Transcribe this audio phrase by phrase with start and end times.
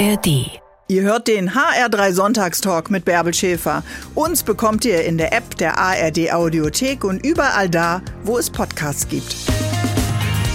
[0.00, 0.50] ARD.
[0.88, 3.82] Ihr hört den HR3 Sonntagstalk mit Bärbel Schäfer.
[4.14, 9.06] Uns bekommt ihr in der App der ARD Audiothek und überall da, wo es Podcasts
[9.08, 9.36] gibt.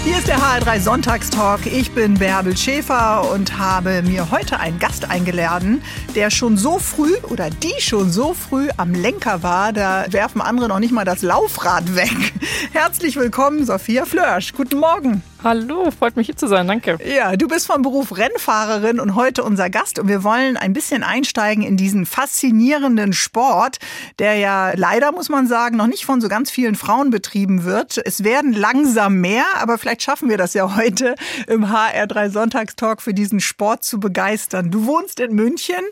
[0.05, 1.66] Hier ist der HR3 Sonntagstalk.
[1.66, 5.82] Ich bin Bärbel Schäfer und habe mir heute einen Gast eingeladen,
[6.14, 9.73] der schon so früh oder die schon so früh am Lenker war.
[9.73, 12.34] Da werfen andere noch nicht mal das Laufrad weg.
[12.71, 14.54] Herzlich willkommen, Sophia Flörsch.
[14.54, 15.21] Guten Morgen.
[15.43, 16.98] Hallo, freut mich hier zu sein, danke.
[17.05, 21.04] Ja, du bist vom Beruf Rennfahrerin und heute unser Gast und wir wollen ein bisschen
[21.04, 23.78] einsteigen in diesen faszinierenden Sport,
[24.18, 28.02] der ja leider, muss man sagen, noch nicht von so ganz vielen Frauen betrieben wird.
[28.04, 31.16] Es werden langsam mehr, aber vielleicht schaffen wir das ja heute
[31.47, 34.72] im HR3 Sonntagstalk für diesen Sport zu begeistern.
[34.72, 35.83] Du wohnst in München,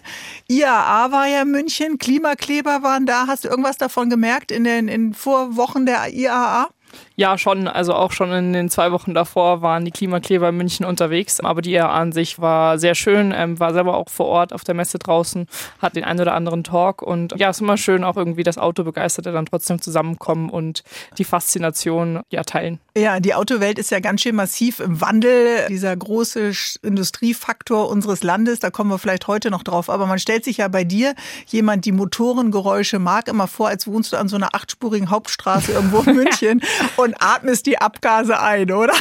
[0.48, 3.28] IAA war ja München, Klimakleber waren da.
[3.28, 6.70] Hast du irgendwas davon gemerkt in den in Vorwochen der IAA?
[7.16, 7.68] Ja, schon.
[7.68, 11.40] Also auch schon in den zwei Wochen davor waren die Klimakleber in München unterwegs.
[11.40, 14.64] Aber die ERA an sich war sehr schön, ähm, war selber auch vor Ort auf
[14.64, 15.48] der Messe draußen,
[15.80, 17.02] hat den einen oder anderen Talk.
[17.02, 20.84] Und ja, es ist immer schön, auch irgendwie das Autobegeisterte dann trotzdem zusammenkommen und
[21.18, 22.80] die Faszination ja teilen.
[22.96, 25.66] Ja, die Autowelt ist ja ganz schön massiv im Wandel.
[25.68, 26.52] Dieser große
[26.84, 29.90] Industriefaktor unseres Landes, da kommen wir vielleicht heute noch drauf.
[29.90, 31.16] Aber man stellt sich ja bei dir,
[31.48, 36.02] jemand, die Motorengeräusche mag, immer vor, als wohnst du an so einer achtspurigen Hauptstraße irgendwo
[36.02, 36.62] in München
[36.96, 38.94] und atmest die Abgase ein, oder?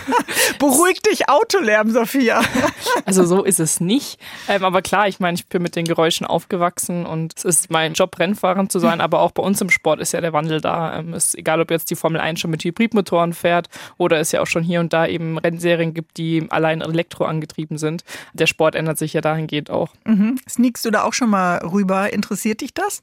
[0.58, 2.40] Beruhig dich Autolärm, Sophia.
[3.06, 4.18] Also so ist es nicht.
[4.48, 7.92] Ähm, aber klar, ich meine, ich bin mit den Geräuschen aufgewachsen und es ist mein
[7.92, 9.00] Job, Rennfahrer zu sein.
[9.00, 10.98] Aber auch bei uns im Sport ist ja der Wandel da.
[10.98, 13.68] Ähm, ist egal, ob jetzt die Formel 1 schon mit Hybridmotoren fährt
[13.98, 17.78] oder es ja auch schon hier und da eben Rennserien gibt, die allein Elektro angetrieben
[17.78, 18.04] sind.
[18.32, 19.92] Der Sport ändert sich ja dahingehend auch.
[20.04, 20.38] Mhm.
[20.48, 22.12] Sneakst du da auch schon mal rüber?
[22.12, 23.02] Interessiert dich das?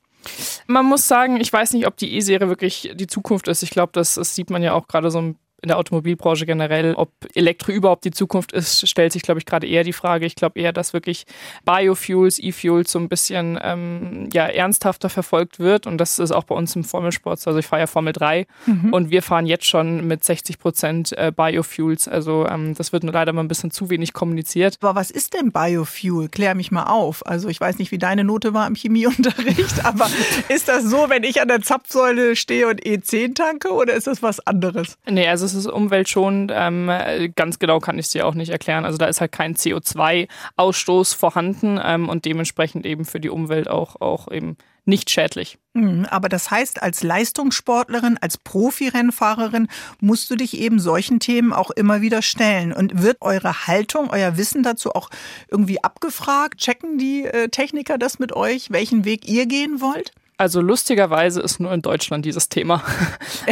[0.68, 3.64] Man muss sagen, ich weiß nicht, ob die E-Serie wirklich die Zukunft ist.
[3.64, 6.96] Ich glaube, das, das sieht man ja auch gerade so ein in der Automobilbranche generell.
[6.96, 10.26] Ob Elektro überhaupt die Zukunft ist, stellt sich, glaube ich, gerade eher die Frage.
[10.26, 11.26] Ich glaube eher, dass wirklich
[11.66, 15.86] Biofuels, E-Fuels so ein bisschen ähm, ja, ernsthafter verfolgt wird.
[15.86, 17.46] Und das ist auch bei uns im Formelsport.
[17.46, 18.94] Also ich fahre ja Formel 3 mhm.
[18.94, 22.08] und wir fahren jetzt schon mit 60 Prozent äh, Biofuels.
[22.08, 24.78] Also ähm, das wird leider mal ein bisschen zu wenig kommuniziert.
[24.82, 26.30] Aber was ist denn Biofuel?
[26.30, 27.26] Klär mich mal auf.
[27.28, 30.10] Also ich weiß nicht, wie deine Note war im Chemieunterricht, aber
[30.50, 34.24] ist das so, wenn ich an der Zapfsäule stehe und E10 tanke oder ist das
[34.24, 34.98] was anderes?
[35.08, 36.52] Nee, also es ist umweltschonend.
[36.54, 36.92] Ähm,
[37.36, 38.86] ganz genau kann ich es dir auch nicht erklären.
[38.86, 44.00] Also da ist halt kein CO2-Ausstoß vorhanden ähm, und dementsprechend eben für die Umwelt auch,
[44.02, 45.58] auch eben nicht schädlich.
[45.74, 49.68] Mhm, aber das heißt, als Leistungssportlerin, als Profirennfahrerin
[50.00, 52.74] musst du dich eben solchen Themen auch immer wieder stellen.
[52.74, 55.10] Und wird eure Haltung, euer Wissen dazu auch
[55.50, 56.60] irgendwie abgefragt?
[56.60, 60.12] Checken die äh, Techniker das mit euch, welchen Weg ihr gehen wollt?
[60.42, 62.84] Also lustigerweise ist nur in Deutschland dieses Thema.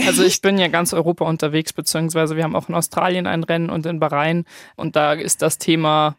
[0.07, 3.69] Also ich bin ja ganz Europa unterwegs, beziehungsweise wir haben auch in Australien ein Rennen
[3.69, 4.45] und in Bahrain
[4.75, 6.15] und da ist das Thema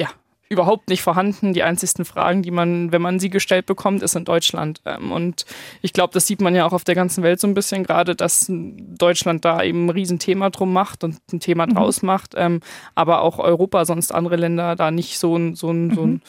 [0.00, 0.08] ja
[0.48, 1.52] überhaupt nicht vorhanden.
[1.52, 4.80] Die einzigsten Fragen, die man, wenn man sie gestellt bekommt, ist in Deutschland.
[4.86, 5.44] Ähm, und
[5.82, 8.14] ich glaube, das sieht man ja auch auf der ganzen Welt so ein bisschen gerade,
[8.14, 11.74] dass Deutschland da eben ein Riesenthema drum macht und ein Thema mhm.
[11.74, 12.60] draus macht, ähm,
[12.94, 16.20] aber auch Europa, sonst andere Länder da nicht so ein, so ein, so ein mhm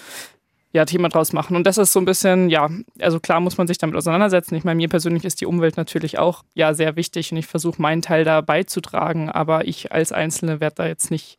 [0.73, 1.55] ja, Thema draus machen.
[1.55, 2.69] Und das ist so ein bisschen, ja,
[2.99, 4.55] also klar muss man sich damit auseinandersetzen.
[4.55, 7.81] Ich meine, mir persönlich ist die Umwelt natürlich auch ja sehr wichtig und ich versuche
[7.81, 11.37] meinen Teil da beizutragen, aber ich als Einzelne werde da jetzt nicht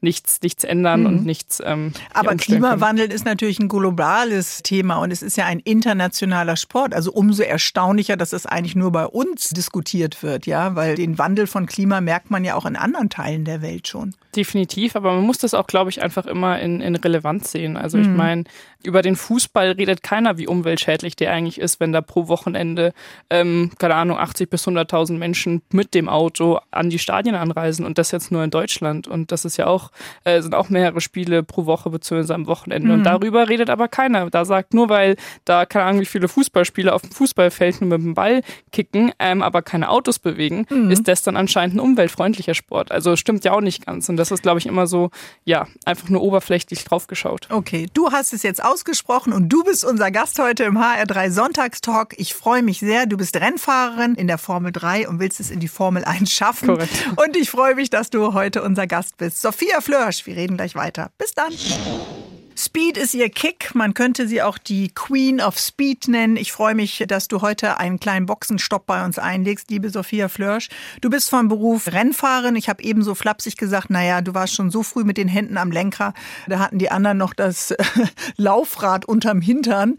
[0.00, 1.06] nichts, nichts ändern mhm.
[1.06, 1.62] und nichts.
[1.64, 3.14] Ähm, aber Klimawandel können.
[3.14, 6.94] ist natürlich ein globales Thema und es ist ja ein internationaler Sport.
[6.94, 11.46] Also umso erstaunlicher, dass es eigentlich nur bei uns diskutiert wird, ja, weil den Wandel
[11.46, 14.14] von Klima merkt man ja auch in anderen Teilen der Welt schon.
[14.34, 17.76] Definitiv, aber man muss das auch, glaube ich, einfach immer in, in Relevanz sehen.
[17.76, 18.04] Also mhm.
[18.04, 18.44] ich meine,
[18.82, 22.92] über den Fußball redet keiner, wie umweltschädlich der eigentlich ist, wenn da pro Wochenende,
[23.28, 27.98] ähm, keine Ahnung, 80 bis 100.000 Menschen mit dem Auto an die Stadien anreisen und
[27.98, 29.08] das jetzt nur in Deutschland.
[29.08, 29.90] Und das ist ja auch,
[30.24, 32.32] äh, sind auch mehrere Spiele pro Woche bzw.
[32.32, 32.88] am Wochenende.
[32.88, 32.94] Mhm.
[32.94, 34.30] Und darüber redet aber keiner.
[34.30, 38.02] Da sagt nur, weil da, keine Ahnung, wie viele Fußballspieler auf dem Fußballfeld nur mit
[38.02, 38.42] dem Ball
[38.72, 40.90] kicken, ähm, aber keine Autos bewegen, mhm.
[40.90, 42.92] ist das dann anscheinend ein umweltfreundlicher Sport.
[42.92, 44.08] Also stimmt ja auch nicht ganz.
[44.08, 45.10] Und das ist, glaube ich, immer so,
[45.44, 47.48] ja, einfach nur oberflächlich draufgeschaut.
[47.50, 52.14] Okay, du hast es jetzt ausgesprochen und du bist unser Gast heute im HR3 Sonntagstalk.
[52.18, 53.06] Ich freue mich sehr.
[53.06, 56.68] Du bist Rennfahrerin in der Formel 3 und willst es in die Formel 1 schaffen.
[56.68, 56.92] Korrekt.
[57.16, 59.42] Und ich freue mich, dass du heute unser Gast bist.
[59.42, 61.10] Sophia Flörsch, wir reden gleich weiter.
[61.18, 61.52] Bis dann.
[62.62, 63.74] Speed ist ihr Kick.
[63.74, 66.36] Man könnte sie auch die Queen of Speed nennen.
[66.36, 70.68] Ich freue mich, dass du heute einen kleinen Boxenstopp bei uns einlegst, liebe Sophia Flörsch.
[71.00, 72.56] Du bist vom Beruf Rennfahrerin.
[72.56, 75.56] Ich habe eben so flapsig gesagt, naja, du warst schon so früh mit den Händen
[75.56, 76.12] am Lenker.
[76.48, 77.74] Da hatten die anderen noch das
[78.36, 79.96] Laufrad unterm Hintern.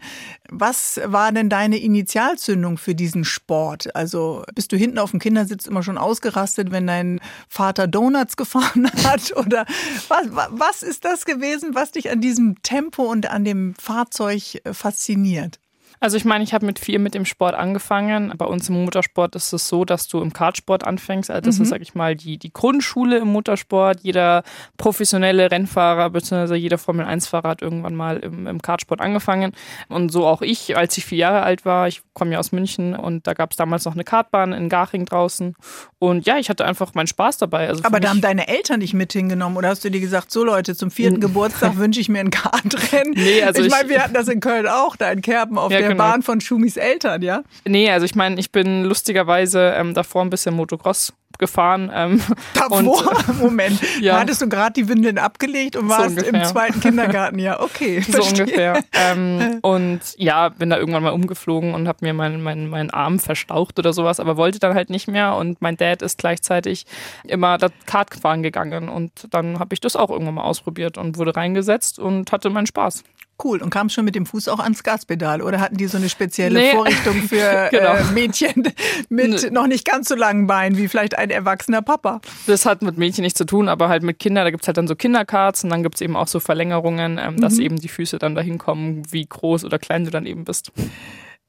[0.48, 3.96] Was war denn deine Initialzündung für diesen Sport?
[3.96, 8.88] Also bist du hinten auf dem Kindersitz immer schon ausgerastet, wenn dein Vater Donuts gefahren
[9.02, 9.36] hat?
[9.36, 9.66] Oder
[10.06, 14.74] was, was ist das gewesen, was dich an diesem Tempo und an dem Fahrzeug äh,
[14.74, 15.60] fasziniert?
[16.02, 18.32] Also ich meine, ich habe mit vier mit dem Sport angefangen.
[18.36, 21.30] Bei uns im Motorsport ist es so, dass du im Kartsport anfängst.
[21.30, 21.62] Also das mhm.
[21.62, 24.00] ist, sag ich mal, die, die Grundschule im Motorsport.
[24.02, 24.42] Jeder
[24.78, 26.56] professionelle Rennfahrer bzw.
[26.56, 29.52] jeder Formel-1-Fahrer hat irgendwann mal im, im Kartsport angefangen.
[29.88, 31.86] Und so auch ich, als ich vier Jahre alt war.
[31.86, 35.04] Ich komme ja aus München und da gab es damals noch eine Kartbahn in Garching
[35.04, 35.54] draußen.
[36.00, 37.68] Und ja, ich hatte einfach meinen Spaß dabei.
[37.68, 40.42] Also Aber da haben deine Eltern dich mit hingenommen oder hast du dir gesagt, so
[40.42, 43.12] Leute, zum vierten Geburtstag wünsche ich mir ein Kartrennen?
[43.14, 45.70] Nee, also ich, ich meine, wir hatten das in Köln auch, da in Kerpen auf
[45.70, 46.10] ja, der genau.
[46.10, 47.42] Bahn von Schumis Eltern, ja?
[47.64, 51.90] Nee, also ich meine, ich bin lustigerweise ähm, davor ein bisschen Motocross gefahren.
[51.94, 52.22] Ähm,
[52.54, 53.12] davor?
[53.28, 53.80] Und, Moment.
[54.00, 54.18] Ja.
[54.18, 57.38] Hattest du gerade die Windeln abgelegt und warst so im zweiten Kindergarten?
[57.38, 58.00] Ja, okay.
[58.00, 58.44] So verstehe.
[58.44, 58.84] ungefähr.
[58.92, 63.18] Ähm, und ja, bin da irgendwann mal umgeflogen und habe mir meinen mein, mein Arm
[63.20, 65.36] verstaucht oder sowas, aber wollte dann halt nicht mehr.
[65.36, 66.86] Und mein Dad ist gleichzeitig
[67.24, 68.88] immer das Kartfahren gegangen.
[68.88, 72.66] Und dann habe ich das auch irgendwann mal ausprobiert und wurde reingesetzt und hatte meinen
[72.66, 73.04] Spaß.
[73.42, 73.60] Cool.
[73.60, 76.60] Und kam schon mit dem Fuß auch ans Gaspedal oder hatten die so eine spezielle
[76.60, 76.70] nee.
[76.72, 77.94] Vorrichtung für genau.
[77.94, 78.62] äh, Mädchen
[79.08, 79.50] mit nee.
[79.50, 82.20] noch nicht ganz so langen Beinen wie vielleicht ein erwachsener Papa?
[82.46, 84.76] Das hat mit Mädchen nichts zu tun, aber halt mit Kindern, da gibt es halt
[84.76, 87.62] dann so Kinderkarts und dann gibt es eben auch so Verlängerungen, ähm, dass mhm.
[87.62, 90.72] eben die Füße dann dahin kommen, wie groß oder klein du dann eben bist.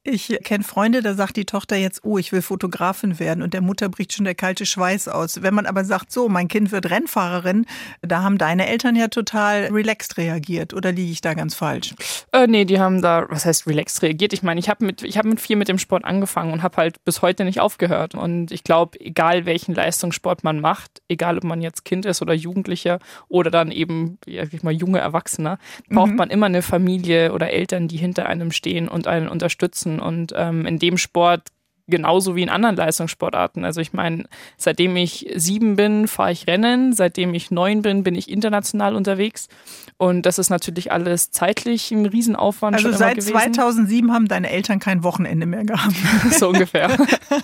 [0.05, 3.61] Ich kenne Freunde, da sagt die Tochter jetzt, oh, ich will Fotografin werden und der
[3.61, 5.41] Mutter bricht schon der kalte Schweiß aus.
[5.41, 7.65] Wenn man aber sagt, so, mein Kind wird Rennfahrerin,
[8.01, 11.95] da haben deine Eltern ja total relaxed reagiert oder liege ich da ganz falsch?
[12.33, 14.33] Äh, nee, die haben da, was heißt relaxed reagiert?
[14.33, 17.01] Ich meine, ich habe mit, hab mit viel mit dem Sport angefangen und habe halt
[17.05, 18.13] bis heute nicht aufgehört.
[18.13, 22.33] Und ich glaube, egal welchen Leistungssport man macht, egal ob man jetzt Kind ist oder
[22.33, 22.99] Jugendlicher
[23.29, 25.59] oder dann eben, ja, ich mal, junge Erwachsener,
[25.89, 26.17] braucht mhm.
[26.17, 29.99] man immer eine Familie oder Eltern, die hinter einem stehen und einen unterstützen lassen.
[29.99, 31.49] Und ähm, in dem Sport
[31.87, 33.65] genauso wie in anderen Leistungssportarten.
[33.65, 34.23] Also ich meine,
[34.57, 39.49] seitdem ich sieben bin, fahre ich Rennen, seitdem ich neun bin, bin ich international unterwegs.
[39.97, 42.77] Und das ist natürlich alles zeitlich ein Riesenaufwand.
[42.77, 45.95] Also seit 2007 haben deine Eltern kein Wochenende mehr gehabt.
[46.31, 46.89] so ungefähr.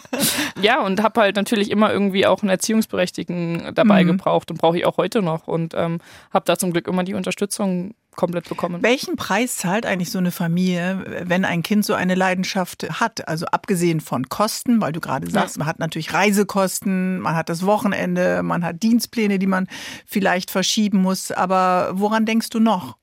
[0.61, 4.07] ja, und habe halt natürlich immer irgendwie auch einen Erziehungsberechtigten dabei mhm.
[4.07, 5.49] gebraucht und brauche ich auch heute noch.
[5.49, 5.99] Und ähm,
[6.31, 8.83] habe da zum Glück immer die Unterstützung komplett bekommen.
[8.83, 13.27] Welchen Preis zahlt eigentlich so eine Familie, wenn ein Kind so eine Leidenschaft hat?
[13.27, 15.59] Also abgesehen von Kosten, weil du gerade sagst, ja.
[15.59, 19.67] man hat natürlich Reisekosten, man hat das Wochenende, man hat Dienstpläne, die man
[20.05, 21.31] vielleicht verschieben muss.
[21.31, 22.97] Aber woran denkst du noch?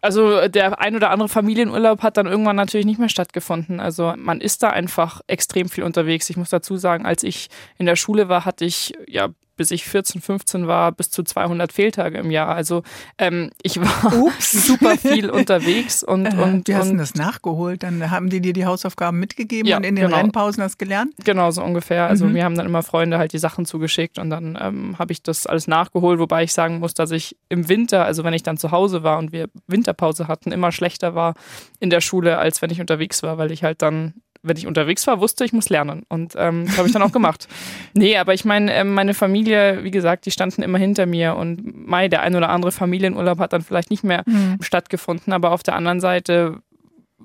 [0.00, 3.80] Also der ein oder andere Familienurlaub hat dann irgendwann natürlich nicht mehr stattgefunden.
[3.80, 6.30] Also man ist da einfach extrem viel unterwegs.
[6.30, 7.48] Ich muss dazu sagen, als ich
[7.78, 9.28] in der Schule war, hatte ich ja
[9.58, 12.48] bis ich 14, 15 war, bis zu 200 Fehltage im Jahr.
[12.54, 12.82] Also
[13.18, 16.02] ähm, ich war super viel unterwegs.
[16.02, 17.82] Und, äh, und, Wie hast du das nachgeholt?
[17.82, 20.16] Dann haben die dir die Hausaufgaben mitgegeben ja, und in den genau.
[20.16, 21.12] Rennpausen hast gelernt?
[21.24, 22.06] Genau, so ungefähr.
[22.06, 22.32] Also mhm.
[22.32, 25.46] mir haben dann immer Freunde halt die Sachen zugeschickt und dann ähm, habe ich das
[25.46, 28.70] alles nachgeholt, wobei ich sagen muss, dass ich im Winter, also wenn ich dann zu
[28.70, 31.34] Hause war und wir Winterpause hatten, immer schlechter war
[31.80, 35.06] in der Schule, als wenn ich unterwegs war, weil ich halt dann wenn ich unterwegs
[35.06, 36.04] war, wusste ich muss lernen.
[36.08, 37.48] Und ähm, das habe ich dann auch gemacht.
[37.94, 41.34] Nee, aber ich meine, äh, meine Familie, wie gesagt, die standen immer hinter mir.
[41.34, 44.58] Und Mai, der ein oder andere Familienurlaub hat dann vielleicht nicht mehr mhm.
[44.60, 45.32] stattgefunden.
[45.32, 46.60] Aber auf der anderen Seite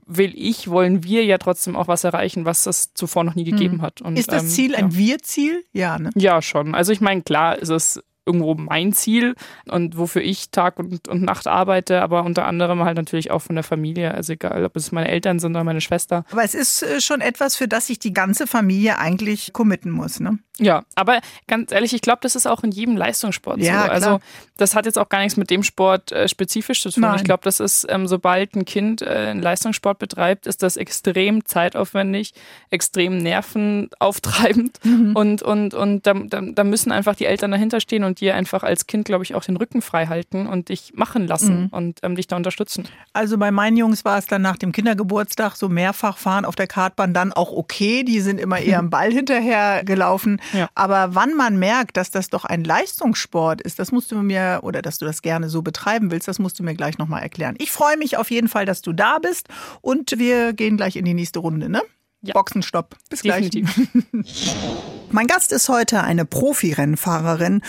[0.05, 3.77] will ich, wollen wir ja trotzdem auch was erreichen, was es zuvor noch nie gegeben
[3.77, 3.81] mhm.
[3.81, 4.01] hat.
[4.01, 4.97] Und, ist das Ziel ähm, ein ja.
[4.97, 5.63] Wir-Ziel?
[5.73, 6.09] Ja, ne?
[6.15, 6.73] Ja, schon.
[6.73, 9.35] Also ich meine, klar ist es irgendwo mein Ziel
[9.69, 13.55] und wofür ich Tag und, und Nacht arbeite, aber unter anderem halt natürlich auch von
[13.55, 14.13] der Familie.
[14.13, 16.25] Also egal, ob es meine Eltern sind oder meine Schwester.
[16.31, 20.19] Aber es ist äh, schon etwas, für das sich die ganze Familie eigentlich committen muss,
[20.19, 20.39] ne?
[20.59, 23.91] Ja, aber ganz ehrlich, ich glaube, das ist auch in jedem Leistungssport ja, so.
[23.91, 24.19] Also
[24.57, 27.01] das hat jetzt auch gar nichts mit dem Sport äh, spezifisch zu tun.
[27.01, 27.15] Nein.
[27.15, 31.43] Ich glaube, das ist, ähm, sobald ein Kind äh, einen Leistungssport betreibt, ist das extrem
[31.43, 32.35] zeitaufwendig,
[32.69, 35.15] extrem nervenauftreibend mhm.
[35.15, 38.61] und, und, und da, da, da, müssen einfach die Eltern dahinter stehen und dir einfach
[38.61, 41.67] als Kind, glaube ich, auch den Rücken frei halten und dich machen lassen mhm.
[41.71, 42.87] und ähm, dich da unterstützen.
[43.11, 46.67] Also bei meinen Jungs war es dann nach dem Kindergeburtstag so mehrfach fahren auf der
[46.67, 48.03] Kartbahn dann auch okay.
[48.03, 50.39] Die sind immer eher am Ball hinterher gelaufen.
[50.51, 50.69] Ja.
[50.75, 54.81] Aber wann man merkt, dass das doch ein Leistungssport ist, das musst du mir, oder
[54.81, 57.55] dass du das gerne so betreiben willst, das musst du mir gleich nochmal erklären.
[57.59, 59.47] Ich freue mich auf jeden Fall, dass du da bist
[59.81, 61.81] und wir gehen gleich in die nächste Runde, ne?
[62.23, 62.33] Ja.
[62.33, 62.95] Boxenstopp.
[63.09, 63.69] Bis Definitiv.
[63.75, 64.55] gleich.
[65.13, 67.61] Mein Gast ist heute eine Profirennfahrerin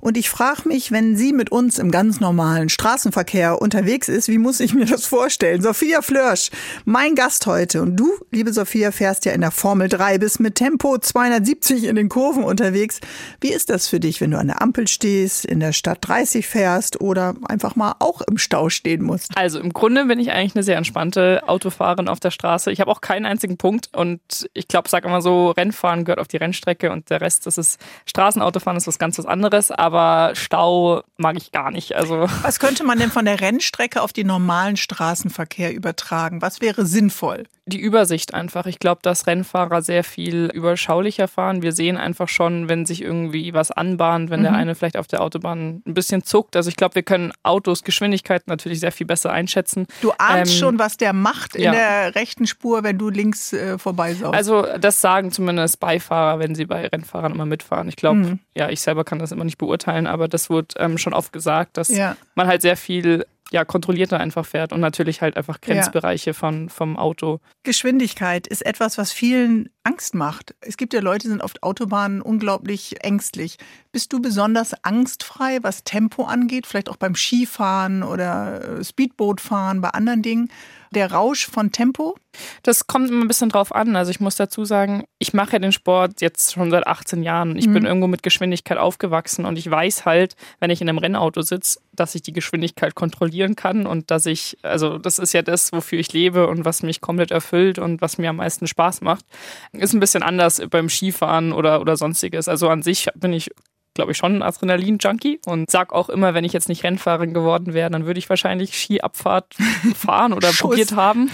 [0.00, 4.38] und ich frage mich, wenn sie mit uns im ganz normalen Straßenverkehr unterwegs ist, wie
[4.38, 5.62] muss ich mir das vorstellen?
[5.62, 6.50] Sophia Flörsch,
[6.84, 7.82] mein Gast heute.
[7.82, 11.96] Und du, liebe Sophia, fährst ja in der Formel 3, bist mit Tempo 270 in
[11.96, 13.00] den Kurven unterwegs.
[13.40, 16.46] Wie ist das für dich, wenn du an der Ampel stehst, in der Stadt 30
[16.46, 19.36] fährst oder einfach mal auch im Stau stehen musst?
[19.36, 22.70] Also im Grunde bin ich eigentlich eine sehr entspannte Autofahrerin auf der Straße.
[22.70, 26.28] Ich habe auch keinen einzigen Punkt und ich glaube, sag immer so, Rennfahren gehört auf
[26.28, 31.02] die Rennstrecke und der Rest, das ist Straßenautofahren, ist was ganz was anderes, aber Stau
[31.16, 31.96] mag ich gar nicht.
[31.96, 36.42] Also was könnte man denn von der Rennstrecke auf den normalen Straßenverkehr übertragen?
[36.42, 37.44] Was wäre sinnvoll?
[37.64, 38.66] Die Übersicht einfach.
[38.66, 41.62] Ich glaube, dass Rennfahrer sehr viel überschaulicher fahren.
[41.62, 44.44] Wir sehen einfach schon, wenn sich irgendwie was anbahnt, wenn mhm.
[44.44, 46.56] der eine vielleicht auf der Autobahn ein bisschen zuckt.
[46.56, 49.86] Also ich glaube, wir können Autos Geschwindigkeiten natürlich sehr viel besser einschätzen.
[50.00, 51.70] Du ahnst ähm, schon, was der macht in ja.
[51.70, 54.34] der rechten Spur, wenn du links äh, vorbeisaust.
[54.34, 57.88] Also das sagen zumindest Beifahrer, wenn sie bei Rennfahrern immer mitfahren.
[57.88, 58.38] Ich glaube, mhm.
[58.54, 61.76] ja, ich selber kann das immer nicht beurteilen, aber das wird ähm, schon oft gesagt,
[61.76, 62.16] dass ja.
[62.34, 66.34] man halt sehr viel ja, kontrollierter einfach fährt und natürlich halt einfach Grenzbereiche ja.
[66.34, 67.38] von, vom Auto.
[67.64, 70.54] Geschwindigkeit ist etwas, was vielen Angst macht.
[70.62, 73.58] Es gibt ja Leute, die sind auf Autobahnen unglaublich ängstlich.
[73.92, 76.66] Bist du besonders angstfrei, was Tempo angeht?
[76.66, 80.48] Vielleicht auch beim Skifahren oder äh, Speedbootfahren, bei anderen Dingen?
[80.94, 82.16] Der Rausch von Tempo?
[82.62, 83.96] Das kommt immer ein bisschen drauf an.
[83.96, 87.56] Also ich muss dazu sagen, ich mache ja den Sport jetzt schon seit 18 Jahren.
[87.56, 87.74] Ich mhm.
[87.74, 91.80] bin irgendwo mit Geschwindigkeit aufgewachsen und ich weiß halt, wenn ich in einem Rennauto sitze,
[91.92, 95.98] dass ich die Geschwindigkeit kontrollieren kann und dass ich, also das ist ja das, wofür
[95.98, 99.24] ich lebe und was mich komplett erfüllt und was mir am meisten Spaß macht.
[99.72, 102.48] Ist ein bisschen anders beim Skifahren oder, oder sonstiges.
[102.48, 103.50] Also an sich bin ich
[103.94, 107.74] glaube ich, schon ein Adrenalin-Junkie und sag auch immer, wenn ich jetzt nicht Rennfahrerin geworden
[107.74, 109.54] wäre, dann würde ich wahrscheinlich Skiabfahrt
[109.94, 111.30] fahren oder probiert haben,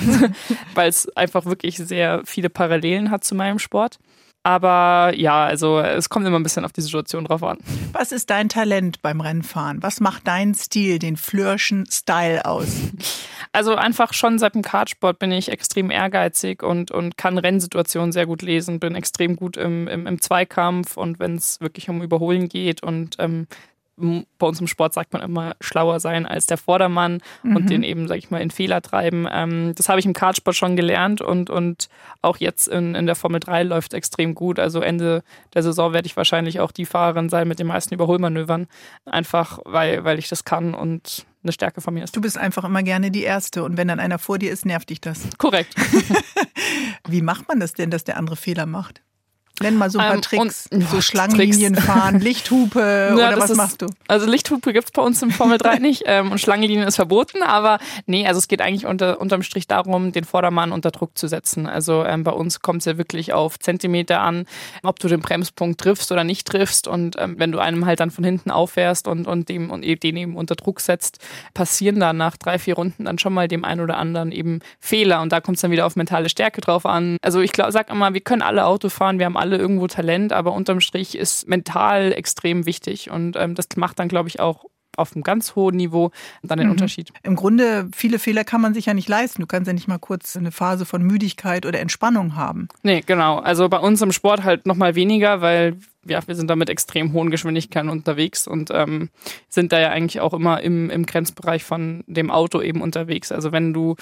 [0.75, 3.99] weil es einfach wirklich sehr viele Parallelen hat zu meinem Sport.
[4.49, 7.59] Aber ja, also es kommt immer ein bisschen auf die Situation drauf an.
[7.93, 9.83] Was ist dein Talent beim Rennfahren?
[9.83, 12.75] Was macht deinen Stil, den Flörschen Style aus?
[13.53, 18.25] Also einfach schon seit dem Kartsport bin ich extrem ehrgeizig und, und kann Rennsituationen sehr
[18.25, 22.49] gut lesen, bin extrem gut im, im, im Zweikampf und wenn es wirklich um Überholen
[22.49, 23.49] geht und ähm,
[24.39, 27.57] bei uns im Sport sagt man immer, schlauer sein als der Vordermann mhm.
[27.57, 29.27] und den eben, sag ich mal, in Fehler treiben.
[29.31, 31.89] Ähm, das habe ich im Kartsport schon gelernt und, und
[32.23, 34.59] auch jetzt in, in der Formel 3 läuft extrem gut.
[34.59, 35.23] Also Ende
[35.55, 38.67] der Saison werde ich wahrscheinlich auch die Fahrerin sein mit den meisten Überholmanövern.
[39.05, 42.17] Einfach, weil, weil ich das kann und eine Stärke von mir ist.
[42.17, 44.91] Du bist einfach immer gerne die Erste und wenn dann einer vor dir ist, nervt
[44.91, 45.29] dich das.
[45.39, 45.75] Korrekt.
[47.09, 49.03] Wie macht man das denn, dass der andere Fehler macht?
[49.61, 50.69] Nenn mal so ein paar ähm, Tricks.
[50.71, 51.87] Und, so Schlangenlinien Tricks.
[51.87, 53.87] fahren, Lichthupe ja, oder was ist, machst du?
[54.07, 57.43] Also Lichthupe gibt es bei uns im Formel 3 nicht ähm, und Schlangenlinien ist verboten,
[57.43, 61.29] aber nee, also es geht eigentlich unter, unterm Strich darum, den Vordermann unter Druck zu
[61.29, 61.67] setzen.
[61.67, 64.47] Also ähm, bei uns kommt es ja wirklich auf Zentimeter an,
[64.83, 68.11] ob du den Bremspunkt triffst oder nicht triffst und ähm, wenn du einem halt dann
[68.11, 71.19] von hinten auffährst und, und, dem, und den eben unter Druck setzt,
[71.55, 75.21] passieren dann nach drei, vier Runden dann schon mal dem einen oder anderen eben Fehler
[75.23, 77.17] und da kommt es dann wieder auf mentale Stärke drauf an.
[77.23, 80.33] Also ich sag immer, wir können alle Auto fahren, wir haben alle alle irgendwo Talent,
[80.33, 84.67] aber unterm Strich ist mental extrem wichtig und ähm, das macht dann, glaube ich, auch
[84.99, 86.11] auf einem ganz hohen Niveau
[86.43, 86.73] dann den mhm.
[86.73, 87.13] Unterschied.
[87.23, 89.41] Im Grunde, viele Fehler kann man sich ja nicht leisten.
[89.41, 92.69] Du kannst ja nicht mal kurz eine Phase von Müdigkeit oder Entspannung haben.
[92.83, 93.39] Nee, genau.
[93.39, 97.13] Also bei uns im Sport halt nochmal weniger, weil ja, wir sind da mit extrem
[97.13, 99.11] hohen Geschwindigkeiten unterwegs und ähm,
[99.49, 103.31] sind da ja eigentlich auch immer im, im Grenzbereich von dem Auto eben unterwegs.
[103.31, 103.95] Also wenn du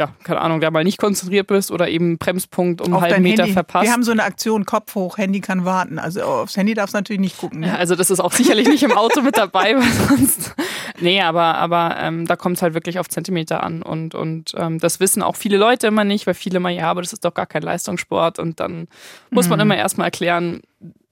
[0.00, 3.42] ja, keine Ahnung, da mal nicht konzentriert bist oder eben Bremspunkt um einen halben Meter
[3.42, 3.52] Handy.
[3.52, 3.84] verpasst.
[3.84, 5.98] Wir haben so eine Aktion, Kopf hoch, Handy kann warten.
[5.98, 7.60] Also aufs Handy darfst du natürlich nicht gucken.
[7.60, 7.68] Ne?
[7.68, 10.54] Ja, also das ist auch sicherlich nicht im Auto mit dabei, weil sonst.
[11.00, 13.82] Nee, aber, aber ähm, da kommt es halt wirklich auf Zentimeter an.
[13.82, 17.02] Und, und ähm, das wissen auch viele Leute immer nicht, weil viele immer, ja, aber
[17.02, 18.38] das ist doch gar kein Leistungssport.
[18.38, 18.88] Und dann
[19.30, 19.62] muss man mhm.
[19.62, 20.62] immer erstmal erklären,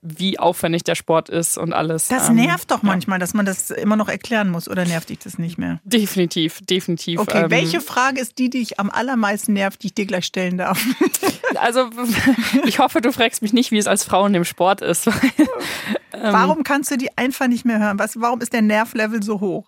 [0.01, 2.09] wie aufwendig der Sport ist und alles.
[2.09, 3.21] Das ähm, nervt doch manchmal, ja.
[3.21, 5.81] dass man das immer noch erklären muss, oder nervt dich das nicht mehr?
[5.85, 7.21] Definitiv, definitiv.
[7.21, 10.25] Okay, ähm, welche Frage ist die, die dich am allermeisten nervt, die ich dir gleich
[10.25, 10.79] stellen darf?
[11.57, 11.91] Also,
[12.65, 15.07] ich hoffe, du fragst mich nicht, wie es als Frau in dem Sport ist.
[15.07, 17.99] Ähm, warum kannst du die einfach nicht mehr hören?
[17.99, 19.67] Was, warum ist der Nervlevel so hoch?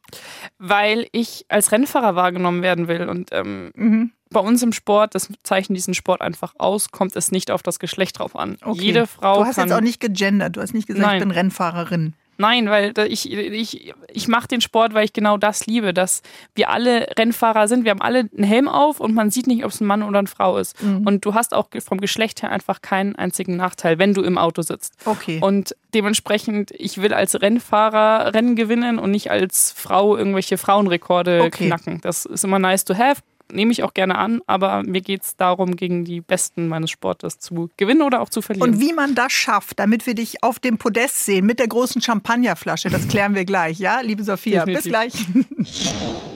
[0.63, 5.29] Weil ich als Rennfahrer wahrgenommen werden will und ähm, mhm bei uns im Sport, das
[5.43, 8.57] zeichnet diesen Sport einfach aus, kommt es nicht auf das Geschlecht drauf an.
[8.63, 8.81] Okay.
[8.81, 9.41] Jede Frau.
[9.41, 11.17] Du hast jetzt auch nicht gegendert, du hast nicht gesagt, Nein.
[11.17, 12.15] ich bin Rennfahrerin.
[12.41, 16.23] Nein, weil ich, ich, ich mache den Sport, weil ich genau das liebe, dass
[16.55, 17.85] wir alle Rennfahrer sind.
[17.85, 20.21] Wir haben alle einen Helm auf und man sieht nicht, ob es ein Mann oder
[20.21, 20.83] eine Frau ist.
[20.83, 21.07] Mhm.
[21.07, 24.63] Und du hast auch vom Geschlecht her einfach keinen einzigen Nachteil, wenn du im Auto
[24.63, 24.95] sitzt.
[25.05, 25.39] Okay.
[25.43, 31.67] Und dementsprechend, ich will als Rennfahrer Rennen gewinnen und nicht als Frau irgendwelche Frauenrekorde okay.
[31.67, 32.01] knacken.
[32.01, 33.21] Das ist immer nice to have
[33.53, 37.39] nehme ich auch gerne an, aber mir geht es darum, gegen die Besten meines Sportes
[37.39, 38.71] zu gewinnen oder auch zu verlieren.
[38.71, 42.01] Und wie man das schafft, damit wir dich auf dem Podest sehen mit der großen
[42.01, 44.65] Champagnerflasche, das klären wir gleich, ja, liebe Sophia.
[44.65, 44.83] Definitiv.
[44.83, 45.27] Bis gleich.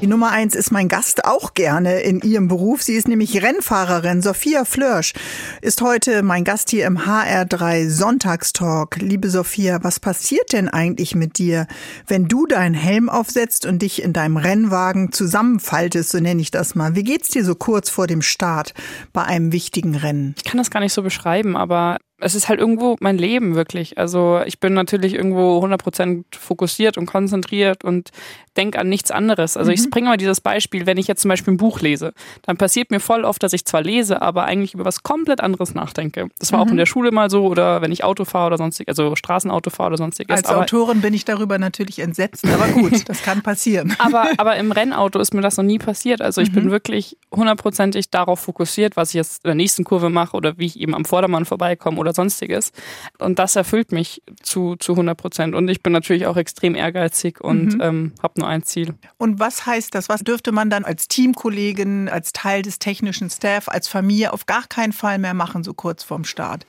[0.01, 2.83] Die Nummer eins ist mein Gast auch gerne in ihrem Beruf.
[2.83, 4.21] Sie ist nämlich Rennfahrerin.
[4.21, 5.15] Sophia Flörsch
[5.63, 8.97] ist heute mein Gast hier im HR3 Sonntagstalk.
[9.01, 11.67] Liebe Sophia, was passiert denn eigentlich mit dir,
[12.07, 16.75] wenn du deinen Helm aufsetzt und dich in deinem Rennwagen zusammenfaltest, so nenne ich das
[16.75, 16.95] mal?
[16.95, 18.75] Wie geht's dir so kurz vor dem Start
[19.13, 20.35] bei einem wichtigen Rennen?
[20.39, 23.99] Ich kann das gar nicht so beschreiben, aber es ist halt irgendwo mein Leben wirklich.
[23.99, 28.11] Also ich bin natürlich irgendwo 100% fokussiert und konzentriert und
[28.57, 29.57] denke an nichts anderes.
[29.57, 29.75] Also mhm.
[29.75, 32.91] ich bringe mal dieses Beispiel, wenn ich jetzt zum Beispiel ein Buch lese, dann passiert
[32.93, 36.29] mir voll oft, dass ich zwar lese, aber eigentlich über was komplett anderes nachdenke.
[36.39, 36.67] Das war mhm.
[36.67, 39.71] auch in der Schule mal so oder wenn ich Auto fahre oder sonstig, also Straßenauto
[39.71, 40.37] fahre oder sonstiges.
[40.37, 43.97] Als aber Autorin bin ich darüber natürlich entsetzt, aber gut, das kann passieren.
[43.99, 46.23] aber, aber im Rennauto ist mir das noch nie passiert.
[46.23, 46.55] Also ich mhm.
[46.55, 50.67] bin wirklich hundertprozentig darauf fokussiert, was ich jetzt in der nächsten Kurve mache oder wie
[50.67, 52.73] ich eben am Vordermann vorbeikomme oder sonstiges.
[53.19, 55.55] Und das erfüllt mich zu, zu 100 Prozent.
[55.55, 57.81] Und ich bin natürlich auch extrem ehrgeizig und mhm.
[57.81, 58.95] ähm, habe nur ein Ziel.
[59.17, 60.09] Und was heißt das?
[60.09, 64.67] Was dürfte man dann als Teamkollegin, als Teil des technischen Staff, als Familie auf gar
[64.67, 66.67] keinen Fall mehr machen, so kurz vorm Start?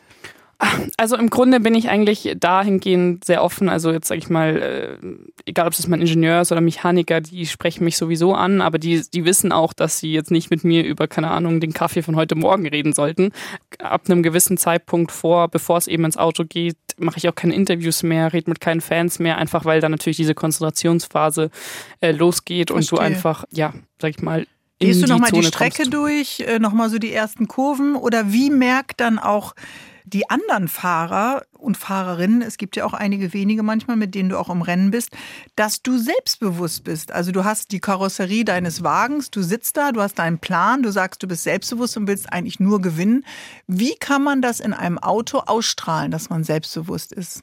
[0.98, 3.68] Also im Grunde bin ich eigentlich dahingehend sehr offen.
[3.68, 5.08] Also jetzt sage ich mal, äh,
[5.46, 9.04] egal ob es mein Ingenieur ist oder Mechaniker, die sprechen mich sowieso an, aber die,
[9.14, 12.16] die wissen auch, dass sie jetzt nicht mit mir über, keine Ahnung, den Kaffee von
[12.16, 13.32] heute Morgen reden sollten.
[13.80, 17.54] Ab einem gewissen Zeitpunkt vor, bevor es eben ins Auto geht, mache ich auch keine
[17.54, 21.50] Interviews mehr, rede mit keinen Fans mehr, einfach weil dann natürlich diese Konzentrationsphase
[22.00, 22.76] äh, losgeht Verstehe.
[22.76, 24.46] und du einfach, ja, sag ich mal,
[24.80, 25.94] Gehst du nochmal die, die Strecke kommst.
[25.94, 29.54] durch, äh, nochmal so die ersten Kurven oder wie merkt dann auch
[30.06, 34.40] die anderen Fahrer und Fahrerinnen, es gibt ja auch einige wenige manchmal, mit denen du
[34.40, 35.10] auch im Rennen bist,
[35.56, 37.12] dass du selbstbewusst bist.
[37.12, 40.92] Also du hast die Karosserie deines Wagens, du sitzt da, du hast deinen Plan, du
[40.92, 43.26] sagst, du bist selbstbewusst und willst eigentlich nur gewinnen.
[43.68, 47.42] Wie kann man das in einem Auto ausstrahlen, dass man selbstbewusst ist?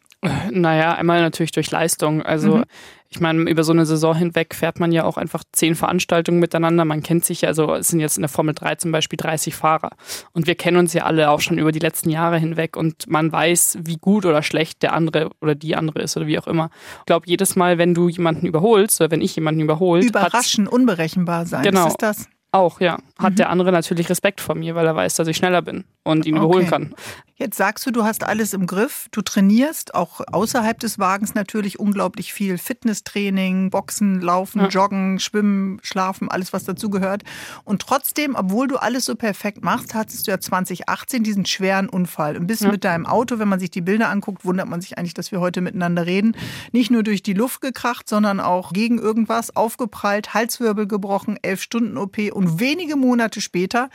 [0.51, 2.23] Naja, einmal natürlich durch Leistung.
[2.23, 2.65] Also mhm.
[3.13, 6.87] Ich meine, über so eine Saison hinweg fährt man ja auch einfach zehn Veranstaltungen miteinander.
[6.87, 9.55] Man kennt sich ja, also es sind jetzt in der Formel 3 zum Beispiel 30
[9.55, 9.91] Fahrer.
[10.33, 13.31] Und wir kennen uns ja alle auch schon über die letzten Jahre hinweg und man
[13.31, 16.71] weiß, wie gut oder schlecht der andere oder die andere ist oder wie auch immer.
[17.01, 20.03] Ich glaube, jedes Mal, wenn du jemanden überholst oder wenn ich jemanden überhole.
[20.03, 21.65] Überraschen, unberechenbar sein.
[21.65, 21.89] Genau.
[21.89, 22.29] ist das?
[22.51, 22.99] Auch, ja.
[23.19, 23.37] Hat mhm.
[23.37, 26.37] der andere natürlich Respekt vor mir, weil er weiß, dass ich schneller bin und ihn
[26.37, 26.45] okay.
[26.45, 26.95] überholen kann.
[27.43, 29.09] Jetzt sagst du, du hast alles im Griff.
[29.11, 32.57] Du trainierst auch außerhalb des Wagens natürlich unglaublich viel.
[32.57, 34.69] Fitnesstraining, Boxen, Laufen, ja.
[34.69, 37.25] Joggen, Schwimmen, Schlafen, alles, was dazugehört.
[37.65, 42.37] Und trotzdem, obwohl du alles so perfekt machst, hattest du ja 2018 diesen schweren Unfall.
[42.37, 42.71] Und bist ja.
[42.71, 45.41] mit deinem Auto, wenn man sich die Bilder anguckt, wundert man sich eigentlich, dass wir
[45.41, 46.37] heute miteinander reden,
[46.71, 51.97] nicht nur durch die Luft gekracht, sondern auch gegen irgendwas aufgeprallt, Halswirbel gebrochen, elf Stunden
[51.97, 53.89] OP und wenige Monate später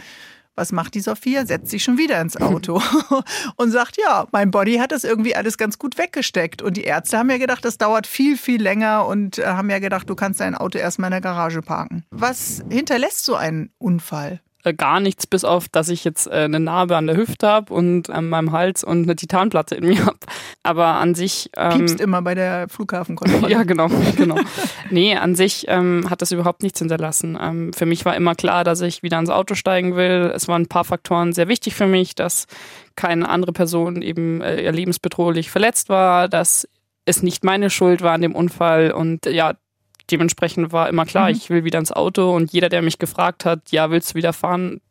[0.58, 1.46] was macht die Sophia?
[1.46, 2.82] Setzt sich schon wieder ins Auto
[3.56, 6.62] und sagt, ja, mein Body hat das irgendwie alles ganz gut weggesteckt.
[6.62, 9.80] Und die Ärzte haben ja gedacht, das dauert viel, viel länger und äh, haben ja
[9.80, 12.04] gedacht, du kannst dein Auto erstmal in der Garage parken.
[12.10, 14.42] Was hinterlässt so ein Unfall?
[14.64, 17.74] Äh, gar nichts, bis auf, dass ich jetzt äh, eine Narbe an der Hüfte habe
[17.74, 20.18] und an meinem Hals und eine Titanplatte in mir habe.
[20.64, 21.50] Aber an sich.
[21.56, 23.50] Ähm, Piepst immer bei der Flughafenkontrolle.
[23.52, 24.38] ja, genau, genau.
[24.90, 27.38] nee, an sich ähm, hat das überhaupt nichts hinterlassen.
[27.40, 30.32] Ähm, für mich war immer klar, dass ich wieder ins Auto steigen will.
[30.36, 32.48] Es waren ein paar Faktoren sehr wichtig für mich, dass
[32.96, 36.68] keine andere Person eben äh, lebensbedrohlich verletzt war, dass
[37.06, 39.54] es nicht meine Schuld war an dem Unfall und ja,
[40.12, 41.36] dementsprechend war immer klar, mhm.
[41.36, 44.34] ich will wieder ins Auto und jeder, der mich gefragt hat, ja, willst du wieder
[44.34, 44.82] fahren,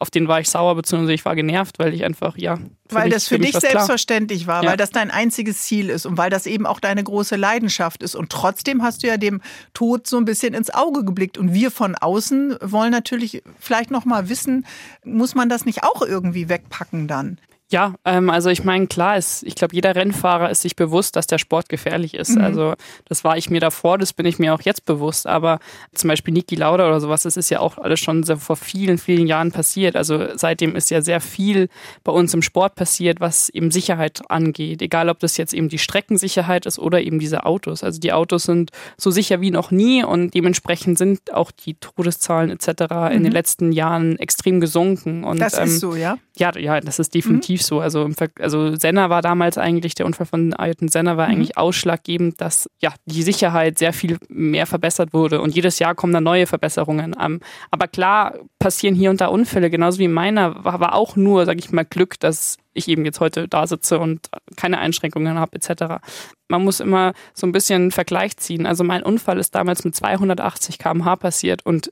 [0.00, 2.58] auf den war ich sauer, beziehungsweise ich war genervt, weil ich einfach, ja.
[2.88, 4.56] Weil mich, das für, für dich selbstverständlich klar.
[4.56, 4.70] war, ja.
[4.70, 8.14] weil das dein einziges Ziel ist und weil das eben auch deine große Leidenschaft ist.
[8.14, 9.40] Und trotzdem hast du ja dem
[9.74, 11.38] Tod so ein bisschen ins Auge geblickt.
[11.38, 14.66] Und wir von außen wollen natürlich vielleicht noch mal wissen,
[15.04, 17.38] muss man das nicht auch irgendwie wegpacken dann?
[17.72, 21.26] Ja, ähm, also ich meine, klar ist, ich glaube, jeder Rennfahrer ist sich bewusst, dass
[21.26, 22.36] der Sport gefährlich ist.
[22.36, 22.44] Mhm.
[22.44, 22.74] Also
[23.06, 25.26] das war ich mir davor, das bin ich mir auch jetzt bewusst.
[25.26, 25.58] Aber
[25.92, 29.26] zum Beispiel Niki Lauda oder sowas, das ist ja auch alles schon vor vielen, vielen
[29.26, 29.96] Jahren passiert.
[29.96, 31.68] Also seitdem ist ja sehr viel
[32.04, 34.80] bei uns im Sport passiert, was eben Sicherheit angeht.
[34.80, 37.82] Egal, ob das jetzt eben die Streckensicherheit ist oder eben diese Autos.
[37.82, 42.50] Also die Autos sind so sicher wie noch nie und dementsprechend sind auch die Todeszahlen
[42.50, 42.68] etc.
[42.68, 43.06] Mhm.
[43.06, 43.30] in den mhm.
[43.32, 45.24] letzten Jahren extrem gesunken.
[45.24, 46.16] Und, das ist ähm, so, ja?
[46.38, 47.60] Ja, ja, das ist definitiv.
[47.60, 47.80] Mhm so.
[47.80, 51.34] Also, also Senna war damals eigentlich, der Unfall von Ayrton Senna war mhm.
[51.34, 56.12] eigentlich ausschlaggebend, dass ja die Sicherheit sehr viel mehr verbessert wurde und jedes Jahr kommen
[56.12, 57.14] da neue Verbesserungen.
[57.20, 61.46] Ähm, aber klar passieren hier und da Unfälle, genauso wie meiner war, war auch nur,
[61.46, 65.56] sag ich mal, Glück, dass ich eben jetzt heute da sitze und keine Einschränkungen habe
[65.56, 66.02] etc.
[66.48, 68.66] Man muss immer so ein bisschen einen Vergleich ziehen.
[68.66, 71.90] Also mein Unfall ist damals mit 280 km/h passiert und